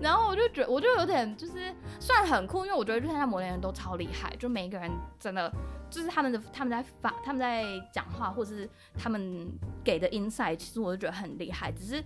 [0.00, 5.52] 然后我就觉得我就有点就是算很酷，因为我觉得就参加摩联人都超厉害，就每一个人真的
[5.90, 9.50] 就是他们的他们在发他们在讲话，或是他们
[9.84, 12.02] 给的 insight，其实我就觉得很厉害，只是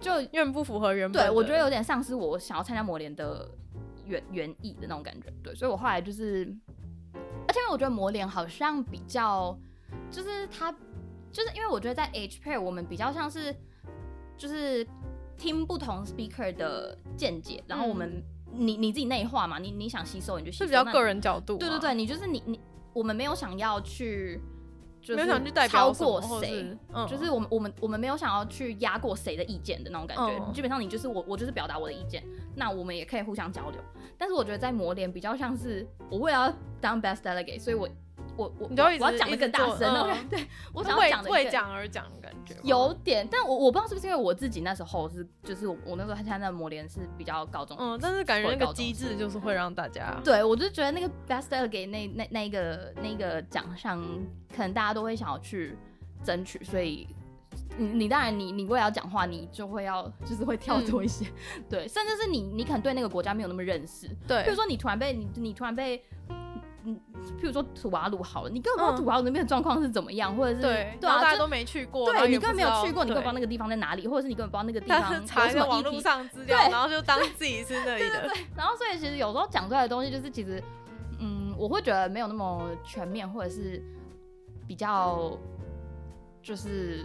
[0.00, 1.22] 就有点不符合原本。
[1.24, 3.48] 对，我觉得有点丧失我想要参加摩联的
[4.04, 5.32] 原原意的那种感觉。
[5.42, 6.52] 对，所以我后来就是，
[7.46, 9.58] 而且我觉得摩联好像比较。
[10.10, 10.70] 就是他，
[11.32, 13.54] 就是因为我觉得在 H pair 我们比较像是，
[14.38, 14.86] 就是
[15.36, 18.08] 听不同 speaker 的见解，然后我们、
[18.52, 21.58] 嗯、你你自己内化嘛，你你想吸收你就吸收，是比较个人角度。
[21.58, 22.60] 对对对，你就是你你
[22.92, 24.40] 我们没有想要去，
[25.02, 30.30] 就是没有想去代表超过谁，嗯、就是我们我们我们没有想要去压过谁的意见的那种感觉。
[30.46, 32.22] 嗯、基本上你就是我我就是表达我的意见，
[32.54, 33.80] 那我们也可以互相交流。
[34.16, 37.88] 但是我觉得在磨练比较像是我为了要当 best delegate，所以我。
[38.38, 54.00] 我我我要讲的更大声了，嗯、 对我想要讲的为讲而讲的感觉，有点，但我我不知道是不是因为我自己那时候是，就是我我那时候参加那模联是比较高中，嗯，但是感觉那个机制就是会让大家，对我就觉得那个 best delegate 那那那个那个奖项，
[54.54, 55.76] 可能大家都会想要去
[56.22, 57.08] 争取，所以
[57.76, 66.00] 你你当然你你为了要讲话，你就会要就是会跳脱一些，嗯、 对，甚至是你你可能对那个国家没有那么认识，对，比如说你突然被你你突然被。
[66.84, 66.98] 嗯，
[67.40, 80.62] 譬如说土瓦鲁好了，你根本不知道土瓦鲁那边的状况是怎么样，或者是对，对啊，大家都没去过，对，你根本没有去过，你根本不知道那个地方在哪里，或者是你根本不知道那个地方查在网络上资料，然后就当自己是那里的，对，然后所以其实有时候讲出来的东西，就是其实，
[81.18, 83.82] 嗯，我会觉得没有那么全面，或者是
[84.66, 85.36] 比较，
[86.42, 87.04] 就是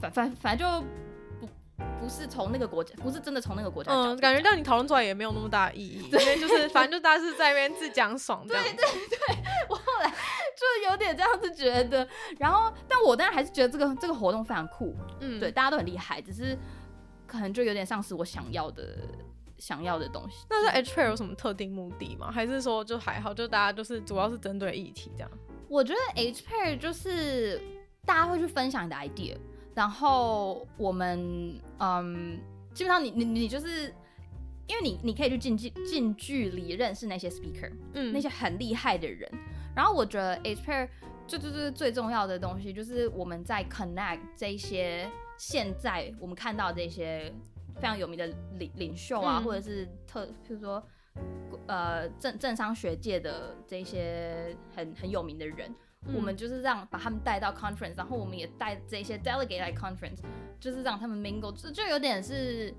[0.00, 0.86] 反反反正就。
[2.00, 3.92] 不是从那个国家，不是真的从那个国家。
[3.92, 8.54] 嗯，感觉让你讨论出来也没有那么大意义，对因为就是反正就大家是在那边自讲爽的。
[8.54, 9.36] 对对对，
[9.68, 12.06] 我后来就有点这样子觉得。
[12.38, 14.96] 然后，但我当然还是觉得这个这个活动非常酷。
[15.20, 16.58] 嗯，对，大家都很厉害，只是
[17.26, 18.96] 可能就有点丧失我想要的
[19.58, 20.44] 想要的东西。
[20.50, 22.30] 那是 H pair 有什么特定目的吗？
[22.32, 25.30] 还是说就还好，就大家就是主要是针对议题这样？
[25.68, 27.62] 我觉得 H pair 就是
[28.04, 29.36] 大家会去分享你的 idea。
[29.74, 32.38] 然后我们嗯，
[32.74, 33.86] 基本上你你你就是，
[34.66, 39.30] 因为你你可以去近距近距离认识那些 speaker，嗯，那些很厉害的人。
[39.74, 40.88] 然后我觉得 H pair
[41.26, 47.32] 就就是最重要的东西，就是我们在 connect 这一些现在我们看到这些
[47.76, 48.26] 非常有名的
[48.58, 50.82] 领领袖啊，嗯、或者是特，譬如说
[51.66, 55.74] 呃政政商学界的这些很很有名的人。
[56.14, 60.18] 我们就是让把他们带到 conference，然后我们也带这些 delegate 来 conference，
[60.58, 62.74] 就是让他们 mingle，就就有点是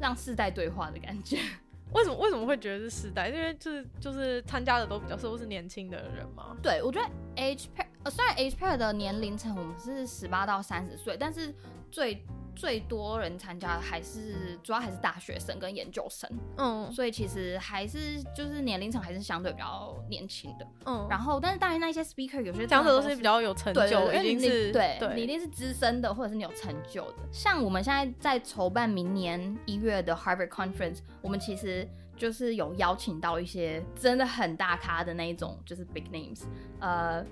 [0.00, 1.38] 让世代对话的感觉。
[1.92, 3.28] 为什么为什么会觉得是世代？
[3.28, 6.56] 因为就是就是参加的都比较都是年轻的人嘛。
[6.62, 11.52] 对，我觉得 H pair 呃，虽然 H pair 的年龄层我们是十八到三十岁，但是
[11.90, 12.24] 最
[12.60, 27.16] 最多人参加的还是主要还是大学生跟研究生，嗯，所以其实还是就是年龄层还是相对比较年轻的，嗯，然后但是当然那些 speaker 有些讲者都是比较有成就，已经是对，你一定是资深的或者是你有成就的。
[27.32, 36.42] 像我们现在在筹办明年一月的 Harvard Conference，我们其实就是有邀请到一些真的很大咖的那一种，就是 big names，
[36.78, 37.24] 呃，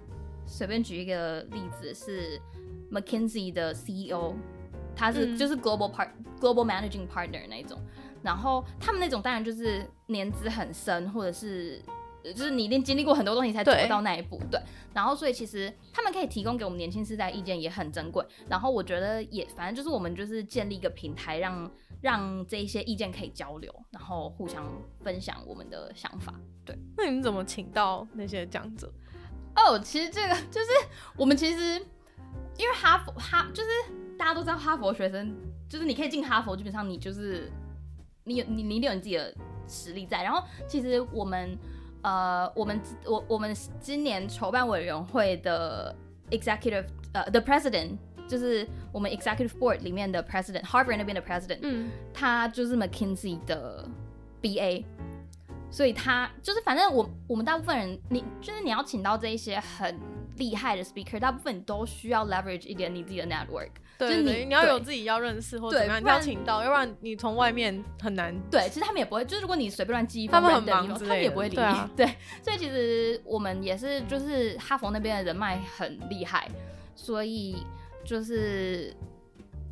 [0.46, 2.40] 随便举一个例子是
[2.90, 4.34] McKinsey 的 CEO。
[4.98, 7.78] 他是就是 global part、嗯、global managing partner 那一种，
[8.20, 11.80] 然后他们那种当然就是年资很深，或者是
[12.24, 14.62] 就是你一定经历过很多东西才走到那一步，对，对。
[14.92, 18.26] 然后所以其实他们可以提供给我们年轻世代意见也很珍贵。
[18.48, 21.54] 然后我觉得也反正就是我们就是建立一个平台让，
[22.02, 24.66] 让让这一些意见可以交流，然后互相
[25.04, 26.34] 分享我们的想法。
[26.64, 28.92] 对，那你们怎么请到那些讲者？
[29.54, 30.66] 哦，其实这个就是
[31.16, 31.74] 我们其实
[32.56, 33.68] 因为哈佛哈就是。
[34.18, 35.34] 大家都知道哈佛学生
[35.68, 37.50] 就是你可以进哈佛，基本上你就是
[38.24, 39.32] 你有你你一定有你自己的
[39.68, 40.22] 实力在。
[40.22, 41.56] 然后其实我们
[42.02, 45.94] 呃我们我我们今年筹办委员会的
[46.30, 47.96] executive 呃 the president
[48.28, 53.88] 就是我们 executive board 里面的 president Harvard 那边的 president，嗯，他就是 McKinsey 的
[54.42, 54.84] BA，
[55.70, 59.98] 所以他就是反正我我们大部分人你就是你要请到这一些很
[60.36, 63.70] 厉害的 speaker，大部分你都需要 leverage 一点你自己的 network。
[63.98, 68.32] 对，你，你要有自己要认识或者怎么样，你要请到，要不然你从外面很难。
[68.48, 71.96] 对，其实他们也不会，就是如果你随便乱寄，他们很忙他们也不会理你。
[71.96, 72.06] 对，
[72.40, 76.48] 所以其实我们也是，就是哈佛那边的人脉很厉害，
[76.94, 77.56] 所以
[78.04, 78.94] 就是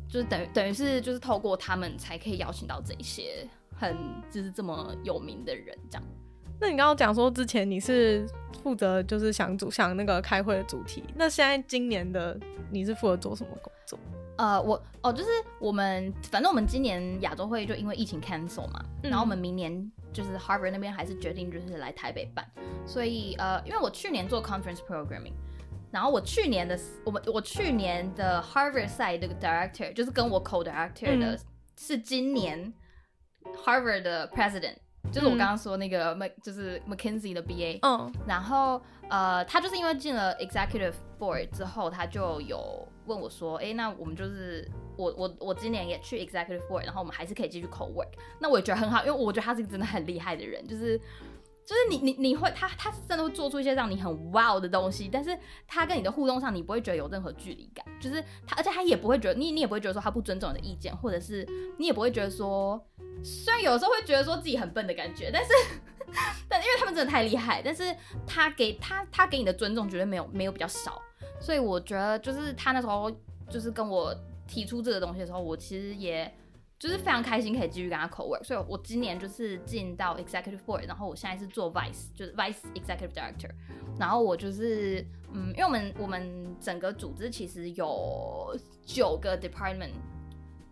[0.09, 3.95] 就是等于等于是就是透过他们才可以邀请到这一些很
[4.29, 6.03] 就是这么有名的人这样。
[6.59, 8.27] 那你刚刚讲说之前你是
[8.63, 12.37] 负责就是想主想那个开会的主题，那现在今年的
[12.71, 13.99] 你是负责做什么工作？
[14.37, 22.45] 呃，我哦，就是我们反正我们今年亚洲会就因为疫情 cancel 嘛，嗯、然后我们明年就是 Harvard 那边还是决定就是来台北办，
[22.85, 25.33] 所以呃，因为我去年做 conference programming，
[25.91, 31.39] 然后我去年的我们我去年的 Harvard side 这个 director 就是跟我 co director 的、嗯、
[31.75, 32.73] 是今年
[33.63, 34.75] Harvard 的 president。
[35.11, 50.99] 就是我刚刚说那个 Mc、嗯、就是 McKinsey 的 BA，嗯，然后呃，他就是因为进了 Executive Board 之后，他就有问我说，哎、欸，那我们就是我我我今年也去 Executive Board，然后我们还是可以继续 co-work，那我也觉得很好，因为我觉得他是一个真的很厉害的人，就是
[51.67, 61.45] 就是你你你会他他是真的会做出一些让你很 wow 的东西，但是他跟你的互动上，你不会觉得有任何距离感，就是他，而且他也不会觉得你你也不会觉得说他不尊重你的意见，或者是
[61.77, 62.81] 你也不会觉得说。
[63.23, 65.51] 虽然有时候会觉得说自己很笨的感觉，但是，
[66.47, 67.83] 但因为他们真的太厉害，但是
[68.27, 71.01] 他给他他给你的尊重绝对没有没有比较少，
[71.41, 73.11] 所以我觉得就是他那时候
[73.49, 74.15] 就是跟我
[74.47, 76.31] 提出这个东西的时候，我其实也
[76.79, 83.49] 就是非常开心可以继续跟他 co work，所以我今年就是进到 executive board，然后我现在是做 vice，就是 vice executive director，
[83.99, 89.91] 然后我就是嗯，因为我们我们整个组织其实有九个 department，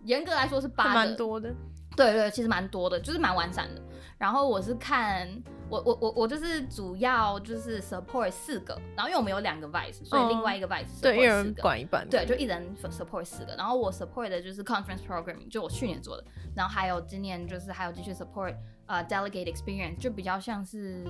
[0.04, 1.54] 严格来说是八个，蛮多的。
[1.96, 3.82] 对对，其实蛮多的，就是蛮完善的。
[4.18, 5.28] 然后我是看
[5.70, 13.54] 我我我我就是主要就是 support 四个，然后因为我们有两个 vice，所以另外一个 vice 对，一人管一半，对，就一人 support 四个。
[13.56, 16.24] 然后我 support 的就是 conference programming，就我去年做的。
[16.56, 18.56] 然后还有今年就是还有继续 support
[18.86, 21.04] 呃 delegate experience，就比较像是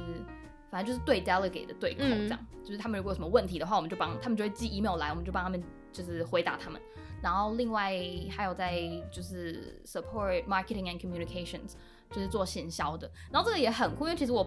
[0.71, 6.81] 反正就是对 delegate 的对口这样，嗯、就是他们如果有什么问题的话，我们就帮他们就会寄 email 来，我们就帮他们就是回答他们。
[7.21, 7.91] 然后另外
[8.29, 11.73] 还有在就是 support marketing and communications，
[12.11, 13.09] 就是做行销的。
[13.31, 14.45] 然后这个也很酷，因为其实我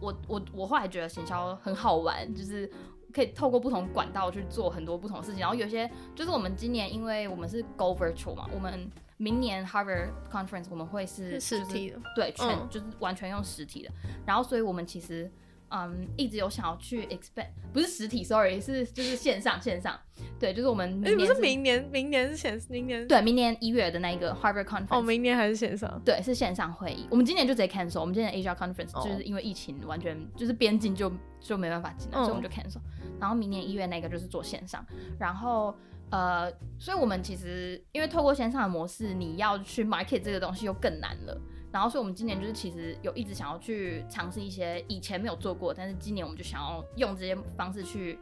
[0.00, 2.70] 我我我后来觉得行销很好玩，就是
[3.12, 5.40] 可以透过不同管道去做很多不同的事情。
[5.40, 13.90] 然后有些就是我们今年因为我们是 go virtual 嘛，我们明年 Harvard conference 我们会是实体的，对，全、嗯、就是完全用实体的。
[14.24, 15.30] 然后所以我们其实。
[15.68, 19.98] 嗯，一直有想要去 expand，不是实体，sorry，是就是线上线上，
[20.38, 27.06] 对，就是我们明年是、欸、不是明年，明年是线，明年对，明年一月的那个 Harvard Conference，哦，明年还是线上，对，是线上会议。
[27.10, 32.80] 我们今年就直接 cancel，我们今年 Asia Conference、哦、就是因为疫情完全就是边境就就没办法进来，嗯、所以我们就 cancel。
[33.18, 34.86] 然后明年一月那个就是做线上，
[35.18, 35.74] 然后
[36.10, 36.48] 呃，
[36.78, 41.40] 所以我们其实因为透过线上的模式，你要去 market 这个东西又更难了。
[41.72, 48.18] 然后，所以我们今年就是其实有一直想要去尝试一些以前没有做过，但是今年我们就想要用这些方式去。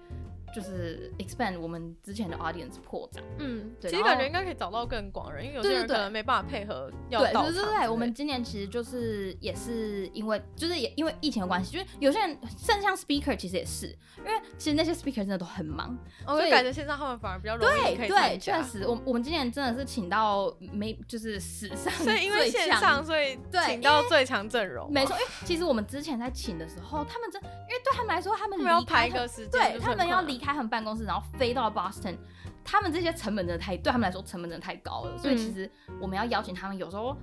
[0.54, 7.20] 就是 expand 我们之前的 audience 扩张，嗯，对，其实感觉应该可以找到更广人，因为有些人可能没办法配合要。
[7.20, 13.86] 对对对，对，我们今年其实就是也是因为就是也因为疫情的关系，就是有些人甚至像 speaker 其实也是，
[14.18, 18.08] 因为其实那些 speaker 真的都很忙，所以感觉线上他们反而比较容易可以。
[18.08, 23.36] 对对，确实，我我们今年真的是请到没就是史上 所以因为线上所以
[23.66, 24.88] 请到最强阵容。
[24.92, 30.43] 没错，因为其实我们之前在请的时候，他们真因为对他们来说，他们要排一个时间，对他们要离。
[30.44, 32.16] 开他们办公室，然后飞到 Boston，
[32.62, 35.16] 他们这些成本真的太，对他们来说成本真的太高了。
[35.16, 37.16] 所以其实我们要邀请他们，有时候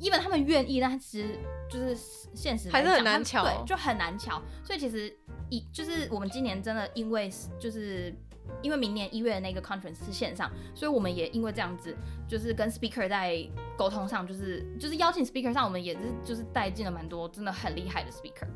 [0.00, 1.38] ，even 他们愿意，但其实
[1.70, 1.96] 就是
[2.34, 4.42] 现实还是很难巧，对，就很难巧。
[4.62, 5.16] 所以其实
[5.48, 8.14] 一就是我们今年真的因为就是
[8.62, 11.96] 因为明年一月的那个 conference 是线上，所以我们也因为这样子，
[12.28, 18.46] 就是跟 speaker 在沟通上，就是就是邀请 speaker 上，我们也是就是带进了蛮多真的很厉害的 speaker。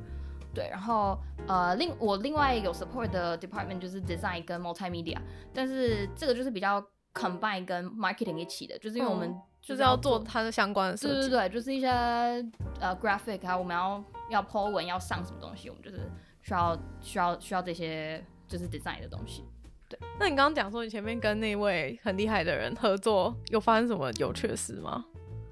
[0.55, 5.17] 对，然后呃，另我另外有 support 的 department 就是 design 跟 multimedia，
[5.55, 6.85] 但是这个就是比较
[7.15, 16.01] combine 跟 marketing 一起的，就是因为我们就是要做它的相关的设计，对对对，就是一些呃 graphic 啊，我们要要 po 文要上什么东西，我们就是
[16.43, 19.45] 需要需要需要这些就是 design 的东西。
[19.89, 25.05] 对，那你刚刚讲说你前面跟那位很厉害的人合作，有发生什么有趣的事吗？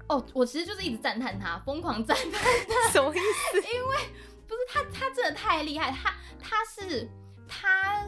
[0.09, 2.31] 哦，我其实就是一直赞叹他，疯狂赞叹
[2.67, 3.57] 他， 什么意思？
[3.73, 3.95] 因为。
[4.51, 5.91] 不是他，他真的太厉害。
[5.91, 7.07] 他他是
[7.47, 8.05] 他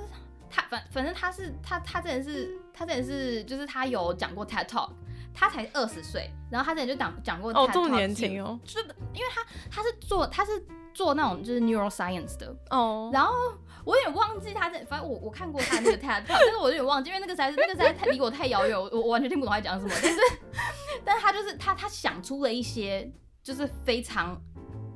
[0.50, 4.92] 他反反正他是他他真的是他真的是就是他有讲过 TED Talk，
[5.34, 13.34] 他才二十岁，然后他之前就讲讲过 TED Talk，哦，这么年轻哦，就是因为他他是做他是做那种就是 neuroscience 的哦，然后
[13.86, 20.20] 我有点忘记他在，反正我我看过他那个 TED Talk，但是我有点忘记，因为那个实在是那个实在太离我太遥远，我我完全听不懂他讲什么，但是
[21.06, 23.10] 但是他就是他他想出了一些
[23.42, 24.40] 就是非常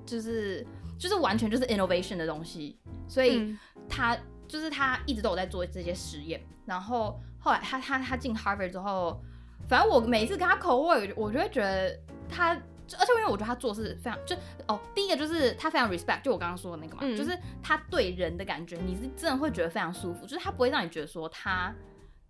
[0.05, 0.67] 就是。
[0.97, 3.55] 就是完全就是 innovation 的东西，所以
[3.87, 4.17] 他
[4.47, 6.41] 就是他一直都有在做这些实验。
[6.65, 9.21] 然后后来他他他进 Harvard 之后，
[9.69, 11.97] 反正我每次跟他口味我就会觉得
[12.29, 14.35] 他就而且因为我觉得他做事非常就
[14.67, 21.73] 哦，第一个就是他非常 respect，就我刚刚说的那个嘛，嗯、就是他对人的感觉，你是真的会觉得非常舒服，就是他不会让你觉得说他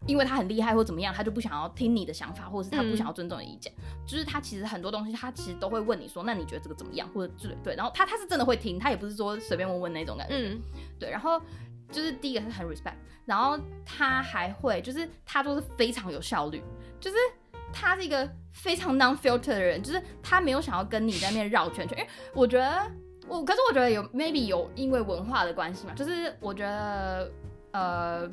[0.05, 10.61] 因为他很厉害或怎么样，他就不想要听你的想法，或者是他不想要尊重你的意见，嗯、就是他其实很多东西他其实都会问你说，那你觉得这个怎么样，或者对对，然后他他是真的会听，他也不是说随便问问那种感觉，嗯、
[10.99, 11.41] 对，然后
[11.91, 12.95] 就是第一个是很 respect，
[13.25, 16.61] 然后他还会就是他都是非常有效率，
[16.99, 17.17] 就是。
[17.73, 22.89] 他是一个非常 non-filter 的人，就是他没有想要跟你在那边绕圈圈，因为我觉得
[23.27, 27.29] 我，可是我觉得有 maybe 有因为文化的关系嘛，就是我觉得
[27.71, 28.27] 呃，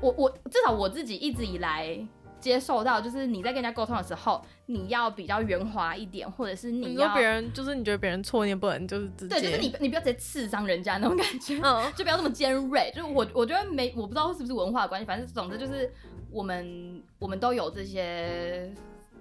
[0.00, 1.98] 我我至少我自己一直以来
[2.40, 15.92] 接受到，就是你在跟人家沟通的时候，你要比较圆滑一点，或者是你要别人就是你觉得别人错，你也不能就是直接对，就是你你不要直接刺伤人家那种感觉， 嗯，就不要这么尖锐，就是我我觉得没我不知道是不是文化的关系，反正总之就是。
[16.30, 18.68] 我们我们都有这些，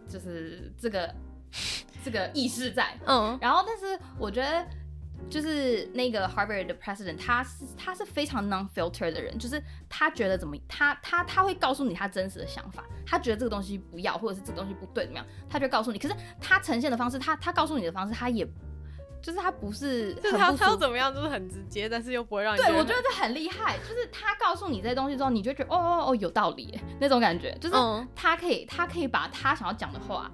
[0.10, 1.14] 就是这个
[2.04, 4.66] 这个意识在，嗯，然后但是我觉得
[5.30, 16.00] 就是那个 Harvard 的 President，他是他是非常 non-filter 的人，就是他觉得怎么他他他会告诉你他真实的想法，他觉得这个东西不要，或者是这个东西不对怎么样，他就告诉你。
[16.00, 18.48] 可是他呈现的方式，他他告诉你的方式，他也。
[19.22, 22.58] 就是他不是，就是他他要怎么样，就是很直接，但是又不会让你。
[22.58, 23.78] 对，我觉得这很厉害。
[23.78, 27.58] 就是他告诉你这些东西之后，你就觉得哦哦哦有道理那种感觉。
[27.62, 27.76] 就是
[28.14, 30.30] 他可以，他可以把他想要讲的话，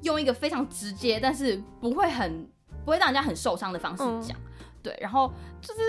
[0.00, 2.50] 用一个非常直接，但是不会很
[2.84, 4.38] 不会让人家很受伤的方式讲。
[4.82, 5.80] 对，然后就是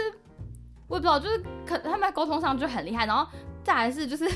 [0.88, 3.06] 我也不知道，就是可他们在沟通上就很厉害。
[3.06, 3.30] 然后
[3.64, 4.30] 再来是就是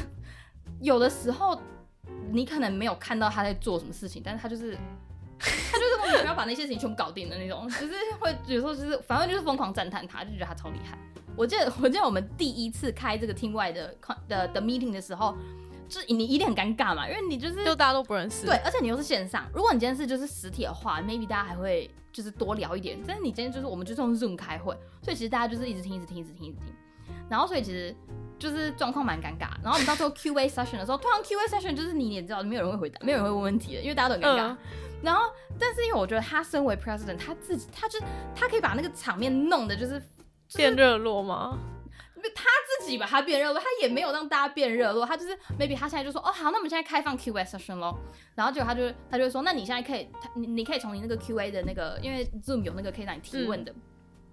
[0.81, 1.59] 有的时候
[2.31, 4.77] 你可能没有看到他在做什么事情，但是他就是。
[5.37, 10.97] 他就是莫名其妙把那些事情全部搞定的那种，就是会有时候就是反正就是疯狂赞叹他，就觉得他超厉害。
[11.35, 13.93] 我记得我记得我们第一次开这个 team 外的
[14.29, 15.35] 的的 meeting 的时候，
[15.87, 19.45] 就是你一定很尴尬嘛，因为你就是就大家都不认识，对，而且你又是线上。
[19.53, 22.99] 如果你今天是就是实体的话，maybe 大家还会就是多聊一点。
[23.07, 26.73] 但是你今天就是我们就是用 Zoom 开会，所以其实大家就是一直听，一直听，一直听，一直听。
[27.29, 27.95] 然后所以其实
[28.37, 29.49] 就是状况蛮尴尬。
[29.63, 34.47] 然后我们到时候 QA session 的时候，通常 QA session 就是你也知道，没有人会回答，没有人会问问题的，因为大家都很尴尬。
[34.47, 34.57] 嗯
[35.03, 35.21] 然后，
[35.59, 37.99] 但是因为我觉得他身为 president，他自己，他就
[38.33, 39.99] 他可以把那个场面弄的就是、
[40.47, 41.59] 就是、变热络吗？
[42.33, 42.45] 他
[42.79, 47.97] 自己把它变热络，他也没有让大家变热络，他就是 maybe 他现在就说哦好，那我们现在开放 QA session 咯。
[48.35, 53.71] 然后结果他就他就说，那你现在可以，你你可以从你那个 QA 的那个，因为 Zoom 有那个可以让你提问的。
[53.71, 53.81] 嗯、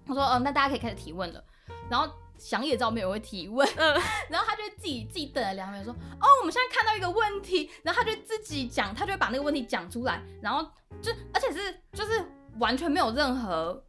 [0.07, 1.43] 他说哦，那大家可以开始提问了。
[1.89, 2.11] 然后。
[2.35, 3.93] 想也知道没有人会提问，嗯、
[4.27, 10.61] 然后他就自己自己等了两秒说：“哦，我们现在看到一个问题。”然后他就自己讲，他就会把那个问题讲出来，然后
[11.01, 12.21] 就而且是就是
[12.57, 13.81] 完全没有任何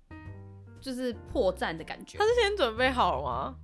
[0.81, 2.17] 就是破绽的感觉。
[2.19, 3.57] 他是先准备好了吗？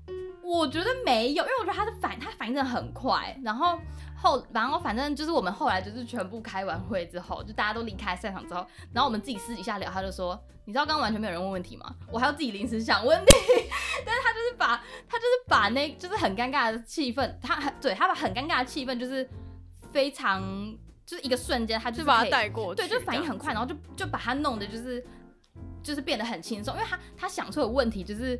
[0.59, 3.78] 我觉得没有，因为我觉得他的反他反应真的很快，然后。
[4.22, 11.96] 后，然后反正就是我们后来就是全部开完会之后，就大家都离开赛场之后，然后我们自己私底下聊，他就说：“你知道刚刚完全没有人问问题吗？
[12.12, 13.32] 我还要自己临时想问题。
[14.05, 14.76] ”但是他就是把
[15.09, 19.26] 他就是把那就是很尴尬的气氛，他很对他把很尴尬的气氛就是
[19.90, 20.42] 非常
[21.07, 25.03] 就是一个瞬间，他就把他带过去，对，就反应很快，然后就就把他弄得就是
[25.82, 28.38] 就是变得很轻松，因为他他想出的问题就是。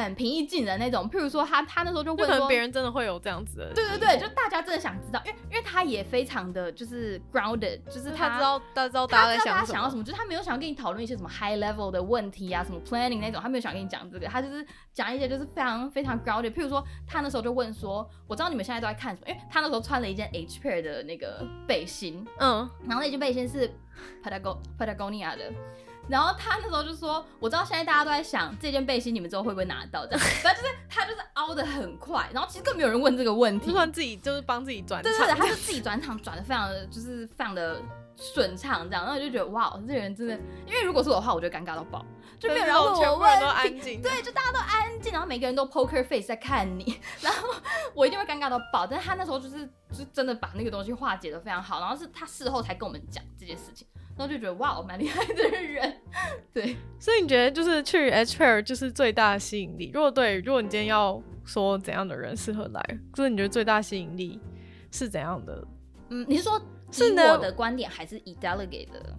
[0.00, 23.70] 很平易近人那种，譬如说他他那时候就问说，别人真的会有这样子的，对对对，就大家真的想知道，因为因为他也非常的就是 grounded，就是他，他知道他知道大家在想他想要什么，就是他没有想要跟你讨论一些什么 high level 的问题啊，什么 planning 那种，他没有想跟你讲这个，他就是讲一些就是非常非常 grounded，譬如说他那时候就问说，我知道你们现在都在看什么，因为他那时候穿了一件 H pair 的那个背心，嗯，然后那件背心是
[24.24, 25.52] Patagon Patagonia 的。
[26.08, 30.04] 然后他那时候就说：“我知道现在大家都在想这件背心，你们之后会不会拿到？
[30.04, 32.28] 这样，反正就是他就是凹的很快。
[32.32, 37.80] 然后其实更没有人问这个问题，就算自己就是帮自己转场，对对对，他就自己转场转的非常的就是非常的
[38.16, 39.04] 顺畅，这样。
[39.04, 40.34] 然后就觉得哇，这个人真的，
[40.66, 42.04] 因为如果是我的话，我就尴尬到爆，
[42.38, 47.48] 就没有人问我问题，全部人都安静，对，就大家都安静，然后每个人都 poker face 在看你，然后
[47.94, 48.86] 我一定会尴尬到爆。
[48.86, 53.86] 但是他那时候就是就真的把那个东西化解的非常好，然后是他事后才跟我们讲这件事情。”
[54.16, 56.00] 然后就觉得哇，我蛮厉害的人，
[56.52, 56.76] 对。
[57.00, 59.90] 所以你觉得就是去 H Pair 就是最大的吸引力？
[59.92, 64.38] 如果对，如果你今天要说怎样的人适合来，就是你觉得最大吸引力
[64.90, 65.66] 是怎样的？
[66.10, 66.60] 嗯，你是说
[66.90, 69.16] 是我的观点，还是以 delegate 的？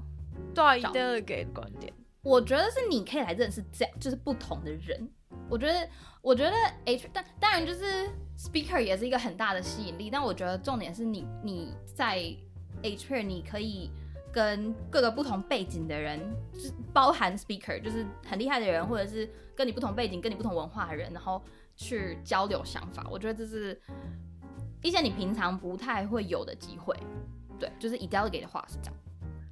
[0.53, 1.91] 对啊，以 delegate 的观点。
[2.21, 5.09] 我觉得是你可以来认识这样就是不同的人。
[5.49, 5.89] 我觉得，
[6.21, 6.51] 我觉得
[6.85, 10.09] H，但当然就是 speaker 也是一个很大的吸引力。
[10.11, 12.19] 但我觉得重点是你你在
[12.83, 13.91] H Pair 你可以。
[14.33, 16.19] 跟各个不同背景的人，
[16.51, 21.41] 就是包含 speaker，就是很厉害的人，或者是跟你不同背景、跟你不同文化的人，然后
[21.75, 23.05] 去交流想法。
[23.11, 23.79] 我觉得这是
[24.81, 26.97] 一些你平常不太会有的机会。
[27.59, 28.93] 对，就是以 delegate 的话是这样。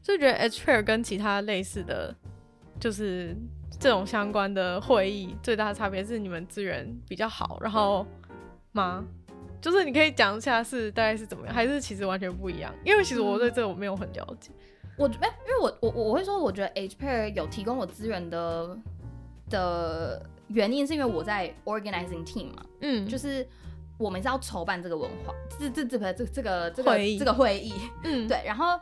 [0.01, 2.13] 就觉得 Hpair 跟其他类似的，
[2.79, 3.37] 就是
[3.79, 8.05] 这种相关的会议，最大的差别是你们资源比较好，然后
[8.71, 9.05] 吗？
[9.61, 12.73] 就是你可以讲一下是大概是怎么样，还是其实完全不一样？
[12.83, 14.49] 因为其实我对这个我没有很了解。
[15.01, 18.77] 我觉得，因为我我我会说，我觉得 Hpair 有提供我资源的
[19.49, 23.47] 的原因，是因为我在 organizing team 嘛，嗯，就是
[23.97, 27.73] 我们是要筹办这个文化，这这这个这这个这个会议这个会议，
[28.03, 28.79] 嗯，对，然后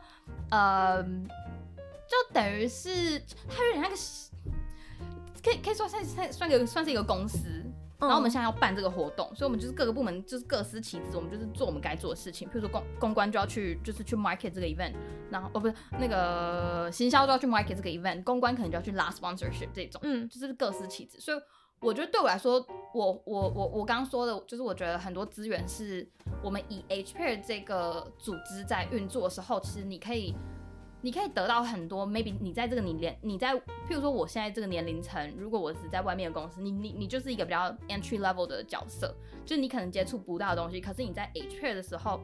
[0.50, 3.18] 呃，就等于是
[3.48, 3.96] 它有点那个，
[5.42, 7.38] 可以可以说算算算个算是一个公司。
[8.00, 12.48] 然后我们现在要办这个活动，所以我们就是各个部门就是各司其职，我们就是做我们该做的事情。
[12.48, 14.94] 譬如说公公关就要去就是去 market 这个 event，
[15.30, 21.20] 然后哦不是那个行销就要去 market 这个 event，公关可能就要去拉 sponsorship 这种，嗯，就是各司其职。
[21.20, 21.38] 所以
[21.80, 26.08] 我觉得对我来说，我我我我刚刚说的就是我觉得很多资源是
[26.42, 30.34] 我们以 Hpair 这个组织在运作的时候，其实你可以。
[31.02, 39.14] 你可以得到很多，maybe 你在这个年你在，譬如说我现在这个年龄层，如果我只在外面的公司，你你你就是一个比较 entry level 的角色，
[39.46, 42.20] 就你可能接触不到的东西，可是你在 Hpair 的时候，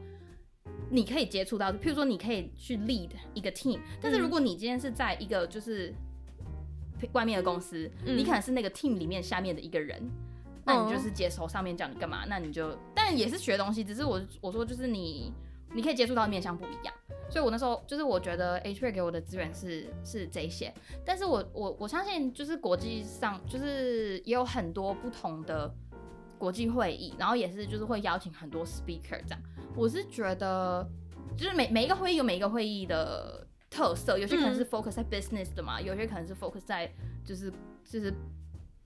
[0.91, 5.95] 你可以接触到，譬如说你可以去 lead 一个 team，但是如果你今天是在一个就是
[7.12, 10.07] 外面的公司，嗯、你可能是那个 team 里面下面的一个人，
[10.64, 15.33] 那你就是接手上面叫你干嘛，那你就，但也是学东西，只是我我说就是你
[15.72, 16.95] 你可以接触到的面向不一样。
[17.29, 20.72] 所以，我那时候就是我觉得 Hpair 给我的资源是是这些，
[21.05, 25.72] 但是我我我相信，就是国际上就是也有很多不同的
[26.39, 29.41] 国际会议，然后也是就是会邀请很多 speaker 这样。
[29.74, 30.89] 我是觉得，
[31.37, 36.91] 就是每每一个会议有每一个会议的特色，有些可能是 focus 在 business 的嘛，嗯、有些可能是 focus 在
[37.24, 37.53] 就是
[37.85, 38.14] 就是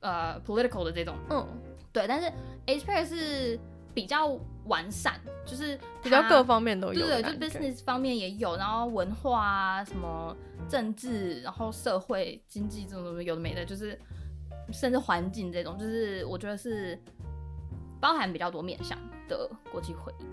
[0.01, 1.15] 呃 political 的这种。
[1.29, 1.47] 嗯，
[1.93, 2.33] 对，但是
[2.67, 3.61] Hpair 是。
[3.95, 10.37] 比较完善，就是比较各方面都有，对，就 business 方面也有，然后文化啊，什么
[10.69, 13.99] 政治，然后社会经济这种东西有的没的，就是
[14.73, 16.99] 甚至环境这种，就是我觉得是
[18.01, 20.25] 包含比较多面向的国际会议。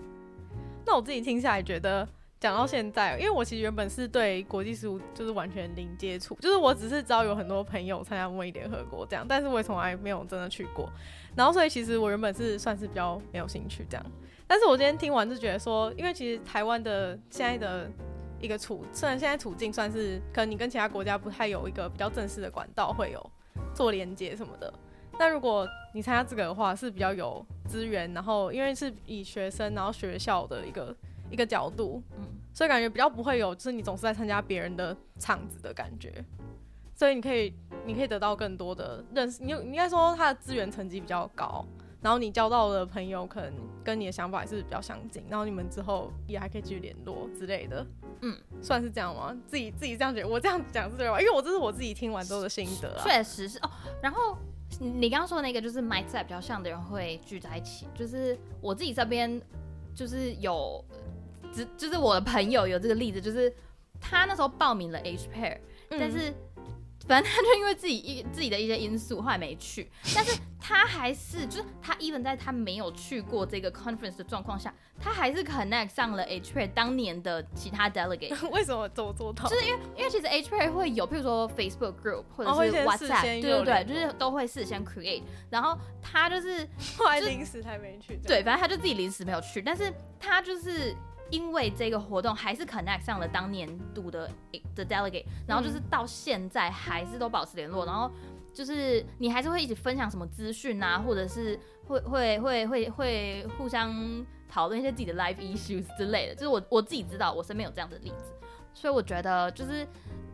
[0.86, 2.08] 那我自己听下来觉得。
[2.40, 10.88] 讲到现在，因为我其实原本是对国际事务就是完全零接触，就是我只是知道有很多朋友参加贸易联合国这样，但是我也从来没有真的去过。
[11.34, 14.06] 然后所以其实我原本是算是比较没有兴趣这样，
[14.46, 17.90] 但是我今天听完就觉得说，因为其实台湾的现在的
[18.40, 23.30] 一个处，虽然现在处境算是可能你跟其他国家不太有一个比较正式的管道会有
[23.74, 24.72] 做连接什么的，
[25.18, 30.94] 那如果你参加这个的话是比较有资源，然后因为是以学生然后学校的一个。
[31.30, 36.24] 一个角度，嗯，所以感觉比较不会有，就是你总是在参加别人的场子的感觉，
[36.94, 37.54] 所以你可以，
[37.86, 39.42] 你可以得到更多的认识。
[39.42, 41.64] 你你应该说他的资源层级比较高，
[42.00, 43.52] 然后你交到的朋友可能
[43.84, 47.86] 跟你的想法也是比较相近，然后你们之后也还可以继续联络之类的，
[48.22, 49.36] 嗯，算是这样吗？
[49.46, 51.20] 自己自己这样觉得，我这样讲是对吧？
[51.20, 53.70] 因为我这是我自己听完之后的心得啊，确实是哦。
[54.02, 54.36] 然后
[54.80, 59.40] 你刚刚说的那个就是 mindset 比较像的人会聚在一起，就是我自己这边
[59.94, 60.84] 就是有。
[61.52, 63.52] 只就是我的朋友有这个例子，就是
[64.00, 65.58] 他那时候报名了 Hpair，
[65.90, 66.32] 嗯，但是
[67.06, 69.90] 反正他就因为自己一自己的一些因素，后来没去。
[70.14, 78.50] 但是他还是就是他 even 在他没有去过这个 conference 的状况下，他还是 connect 上了 Hpair 当年的其他 delegate。
[78.50, 79.48] 为什么这么做到？
[79.48, 85.22] 就是因为因为其实 Hpair 会有，譬如说 Facebook group 或者是 WhatsApp，对对对，就是都会事先 create。
[85.48, 86.68] 然后他就是
[86.98, 88.18] 后来临时才没去。
[88.26, 89.90] 对，反正他就自己临时没有去，但是
[90.20, 90.94] 他就是。
[91.30, 94.30] 因为这个活动还是 connect 上了当年度的
[94.74, 98.10] 的 delegate，然后就是到现在还是都保持联络，然后
[98.52, 103.94] 就是你还是会一起分享什么资讯啊，或者是会会会会会互相
[104.48, 108.32] 讨论一些自己的 life issues 之类的，就是我我自己知道我身边有这样的例子，
[108.72, 109.86] 所以我觉得就是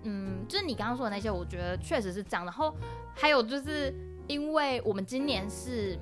[0.04, 2.44] 嗯，就是你刚刚说的那些，我觉得确实是这样。
[2.44, 2.74] 然后
[3.14, 3.92] 还有就是
[4.28, 5.98] 因为我们今年是。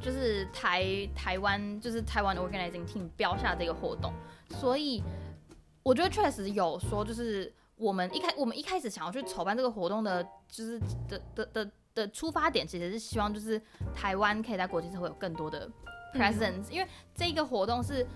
[0.00, 4.12] 就是台台湾，就是台湾的 organizing team 标下这个活动，
[4.50, 5.02] 所以
[5.82, 10.78] 我觉得确实有说，就是我们一开我们一开始想要去筹办这个活动的，就是
[11.08, 13.60] 的的的的出发点，其实是希望就是
[13.94, 15.70] 台湾可以在国际社会有更多的
[16.14, 18.06] presence，因为这个活动是。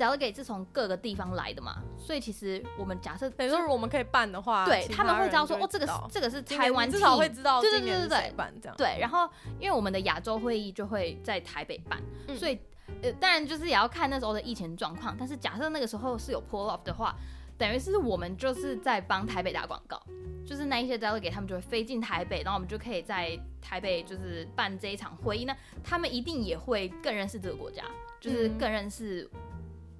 [0.00, 9.28] Delegate 是从各个地方来的嘛，所以其实我们假设，等于说我们可以办的话，对他们会知道说，哦，这个是这个是台湾，至少会知道，对对对对对，对，然后
[9.58, 12.58] 因为我们的亚洲会议就会在台北办，嗯、所以
[13.02, 17.14] 呃，当然就是也要看那时候的疫情状况，但是假设那个时候是有 pull off 的话，
[17.58, 20.02] 等于是我们就是在帮台北打广告，
[20.46, 27.84] 就是那一些 Delegate 他们就会飞进台北，然后我们就可以在台北就是办这一场会议，那他们一定也会更认识这个国家，
[28.18, 29.28] 就是更认识。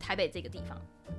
[0.01, 0.77] 台北这个地方，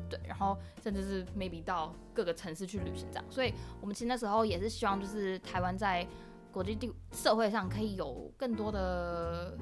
[0.09, 3.25] 对，然后甚至是 maybe 到各个城市去旅行这样。
[3.29, 6.05] 所以我们其实那时候也是希望，就是台湾在
[6.51, 9.55] 国际地社会上可以有更多的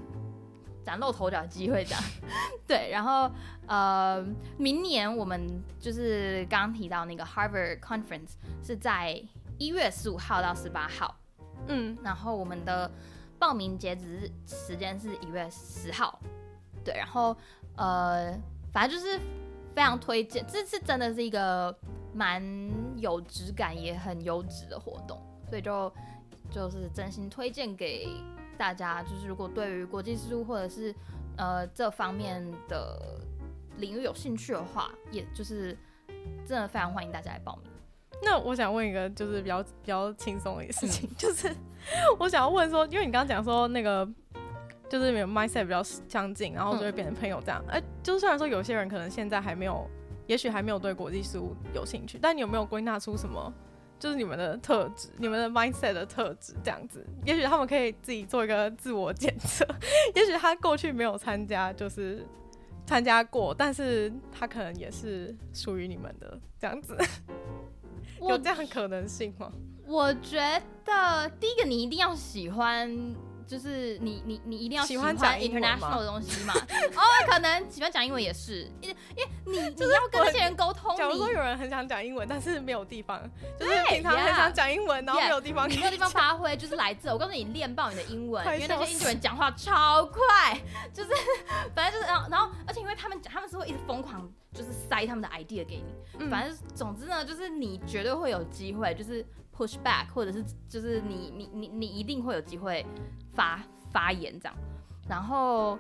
[0.83, 2.03] 崭露头角的机会这样。
[2.65, 3.29] 对，然后
[3.67, 4.25] 呃，
[4.57, 8.31] 明年我们就是刚刚提到那个 Harvard Conference
[8.63, 9.21] 是在
[9.57, 11.19] 一月十五号到十八号，
[11.67, 12.89] 嗯，然后我们的
[13.37, 16.19] 报名截止时间是一月十号。
[16.83, 17.35] 对，然后
[17.75, 18.33] 呃，
[18.73, 19.19] 反正就是。
[19.75, 21.73] 非常推荐，这次真的是一个
[22.11, 22.43] 蛮
[22.97, 25.93] 有质感也很优质的活动，所以就
[26.51, 28.09] 就是真心推荐给
[28.57, 29.01] 大家。
[29.03, 30.93] 就是如果对于国际事务或者是
[31.37, 33.21] 呃这方面的
[33.77, 35.77] 领域有兴趣的话，也就是
[36.45, 37.71] 真的非常欢迎大家来报名。
[38.21, 41.55] 那我想问一个就是比较比较轻松的一个事情， 嗯、就是
[42.17, 44.05] 我想要问说，因为你刚刚讲说那个。
[44.89, 47.63] 就是你们 mindset 比较相近，然后就会变成朋友这样。
[47.67, 49.87] 哎、嗯，就虽然说有些人可能现在还没有，
[50.25, 53.53] 也许还没有对国际事务有兴趣，但你有没有归纳出什么，
[53.99, 57.05] 就是你们的特质，你们的 mindset 的特质这样子？
[57.23, 59.63] 也许他们可以自己做一个自我检测。
[60.15, 62.25] 也许他过去没有参加，就是
[62.85, 66.97] 参加过，但是他可能也是属于你们的这样子。
[68.21, 69.51] 有这样可能性吗？
[69.85, 70.39] 我觉
[70.83, 73.15] 得第一个你一定要喜欢。
[73.49, 76.53] 就是你你你一定要喜欢讲 international 的东西嘛？
[76.95, 80.95] 哦，可能喜欢讲英文也是，因为因为你你要跟那些人沟通。
[80.95, 83.19] 假如说有人很想讲英文，但是没有地方，
[83.59, 87.11] 就是平常很想讲英文，然后没有地方，没有地方发挥，就是来这。
[87.11, 90.55] 我告诉你，练爆你的英文，因为那些印度人讲话超快，
[90.93, 91.09] 就是
[91.73, 96.29] 反正就是然后然后，而且因为他们，他们是会一直疯狂就是塞他们的 idea 给你。
[96.29, 99.25] 反正总之呢，就是你绝对会有机会，就是
[99.57, 102.85] push back，或者是就是你你你你一定会有机会。
[103.39, 104.57] 发发言这样，
[105.07, 105.79] 然后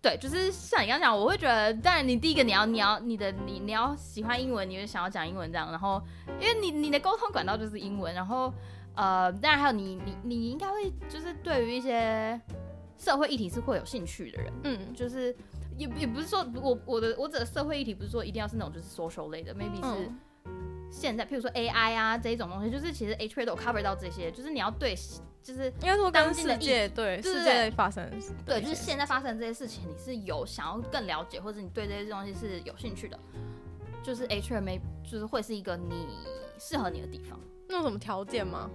[0.00, 6.02] 对，就是像你刚刚讲，我会觉得，当然你第一个你要你要你的你你要喜欢英文，你就想要讲英文这样，然后
[6.40, 8.50] 因为你你的沟通管道就是英文，然后
[8.94, 12.40] 呃，当然还有你你你应该会就是对于一些
[12.96, 15.36] 社会议题是会有兴趣的人，嗯，就是
[15.76, 20.06] 也也不是说我我的我指的社会议题不是说一定要是那种就是 social 类的，maybe 是。
[20.08, 20.18] 嗯
[20.88, 24.94] 现在，譬如说 AI 啊这一种东西，就是其实 H 都有 cover 到这些，就是你要对，
[25.46, 28.04] 就是应该说当今的世界对世界发生，
[28.44, 33.16] 对，就是现在发生这些事情，你是有想要更了解，或者你对这些东西是有兴趣的，
[34.02, 36.08] 就是 H R 没就是会是一个你
[36.58, 37.38] 适合你的地方。
[37.68, 38.68] 那有什么条件吗？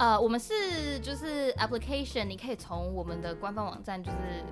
[0.00, 4.44] 呃，我们是就是 application，你可以从我们的官方网站就是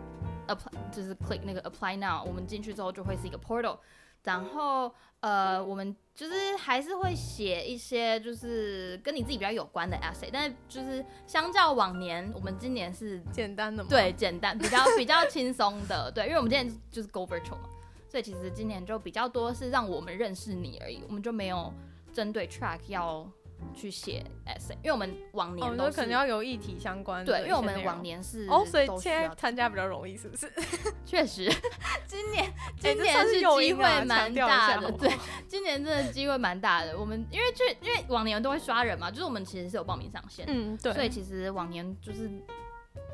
[0.47, 3.79] apply，就是 click 那个 apply now，我们进去之后就会是一个 portal。
[4.25, 17.68] 然后，呃，我们就是还是会写一些就是跟你自己比较有关的 essay，但是就是相较往年，我们今年是简单的嘛，对，简单，比较比较轻松的，对，因为我们今年就是 go virtual 嘛，
[18.09, 21.72] 所以其实今年就比较多是让我们认识你而已，我们就没有
[22.12, 23.31] 针对 track 要。
[23.74, 27.24] 去写 essay，因为我们往年都可能要有议题相关。
[27.24, 30.52] 对，因为我们往年是哦，所以现在参加比较容易，是不是？
[31.05, 31.50] 确实，
[32.07, 34.90] 今年今年是机会蛮大的。
[34.92, 35.11] 对，
[35.48, 36.98] 今年真的机会蛮大的。
[36.98, 40.92] 我们因为去因为往年都会刷人嘛，就是我们其实是有报名上限，嗯，对。
[40.92, 42.30] 所以其实往年就是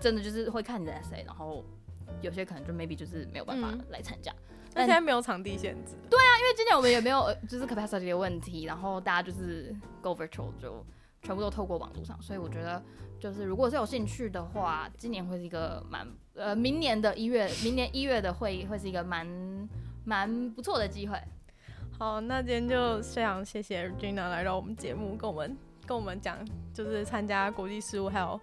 [0.01, 1.65] 真的就是会看你的 essay，然后
[2.21, 4.31] 有些可能就 maybe 就是没有办法来参加。
[4.33, 5.95] 嗯那现在没有场地限制。
[6.09, 10.85] 对啊，因为今年我们也没有就是 capacity 的问题，然后大家就是 go virtual 就
[11.23, 12.83] 全部都透过网络上，所以我觉得
[13.19, 19.27] 就是如果是有兴趣的话，今年会是一个蛮呃明年的一月，明年一月的会议会是一个蛮
[20.05, 21.21] 蛮不错的机会。
[21.99, 25.57] 好，那今天就非常谢谢 Regina 来到我们节目，跟我们
[25.87, 26.39] 跟我们讲
[26.73, 28.41] 就是参加国际事务还有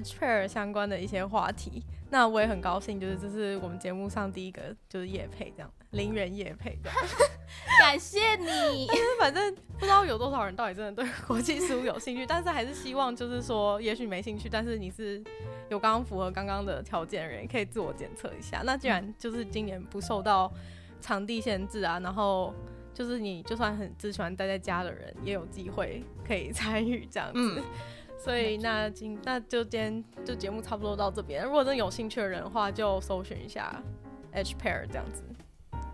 [0.00, 1.82] HR 相关的一些话题。
[2.10, 6.98] 那我也很高兴，就是这是我们节目上第一个就是叶配这样，零元叶配这样，
[7.80, 8.86] 感谢你。
[8.86, 15.24] 但是反正不知道有多少人到底真的对国际事务有兴趣，但是还是希望就是说，也许没兴趣，但是你是
[15.70, 18.60] 有刚刚符合刚刚的条件的人，可以自我检测一下。
[18.62, 20.52] 那既然就是今年不受到
[21.00, 22.52] 场地限制啊，然后
[22.92, 27.54] 就是你就算很只喜欢待在家的人，也有机会可以参与这样子。
[27.58, 27.64] 嗯
[28.22, 31.44] 所以那今那就今天就节目差不多到这边。
[31.44, 33.82] 如果真的有兴趣的人的话，就搜寻一下
[34.30, 35.24] H Pair 这样子。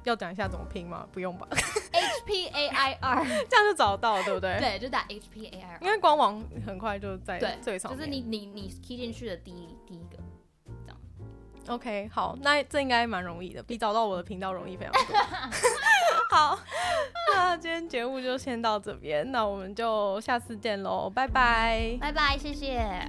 [0.04, 1.06] 要讲一下怎么拼吗？
[1.12, 1.46] 不用吧。
[1.50, 4.58] H P A I R 这样就找得到了，对不对？
[4.58, 5.78] 对，就打 H P A I R。
[5.80, 7.98] 因为官网很快就在最上面。
[7.98, 10.18] 就是你你你 key 进去的第一第一个。
[11.68, 15.16] OK，好，那这应该蛮容易的，比找到我的频道容易非常多。
[16.36, 16.58] 好，
[17.34, 23.06] 那今天节目就先到这边，那我们就下次见喽，拜拜，拜拜，谢谢。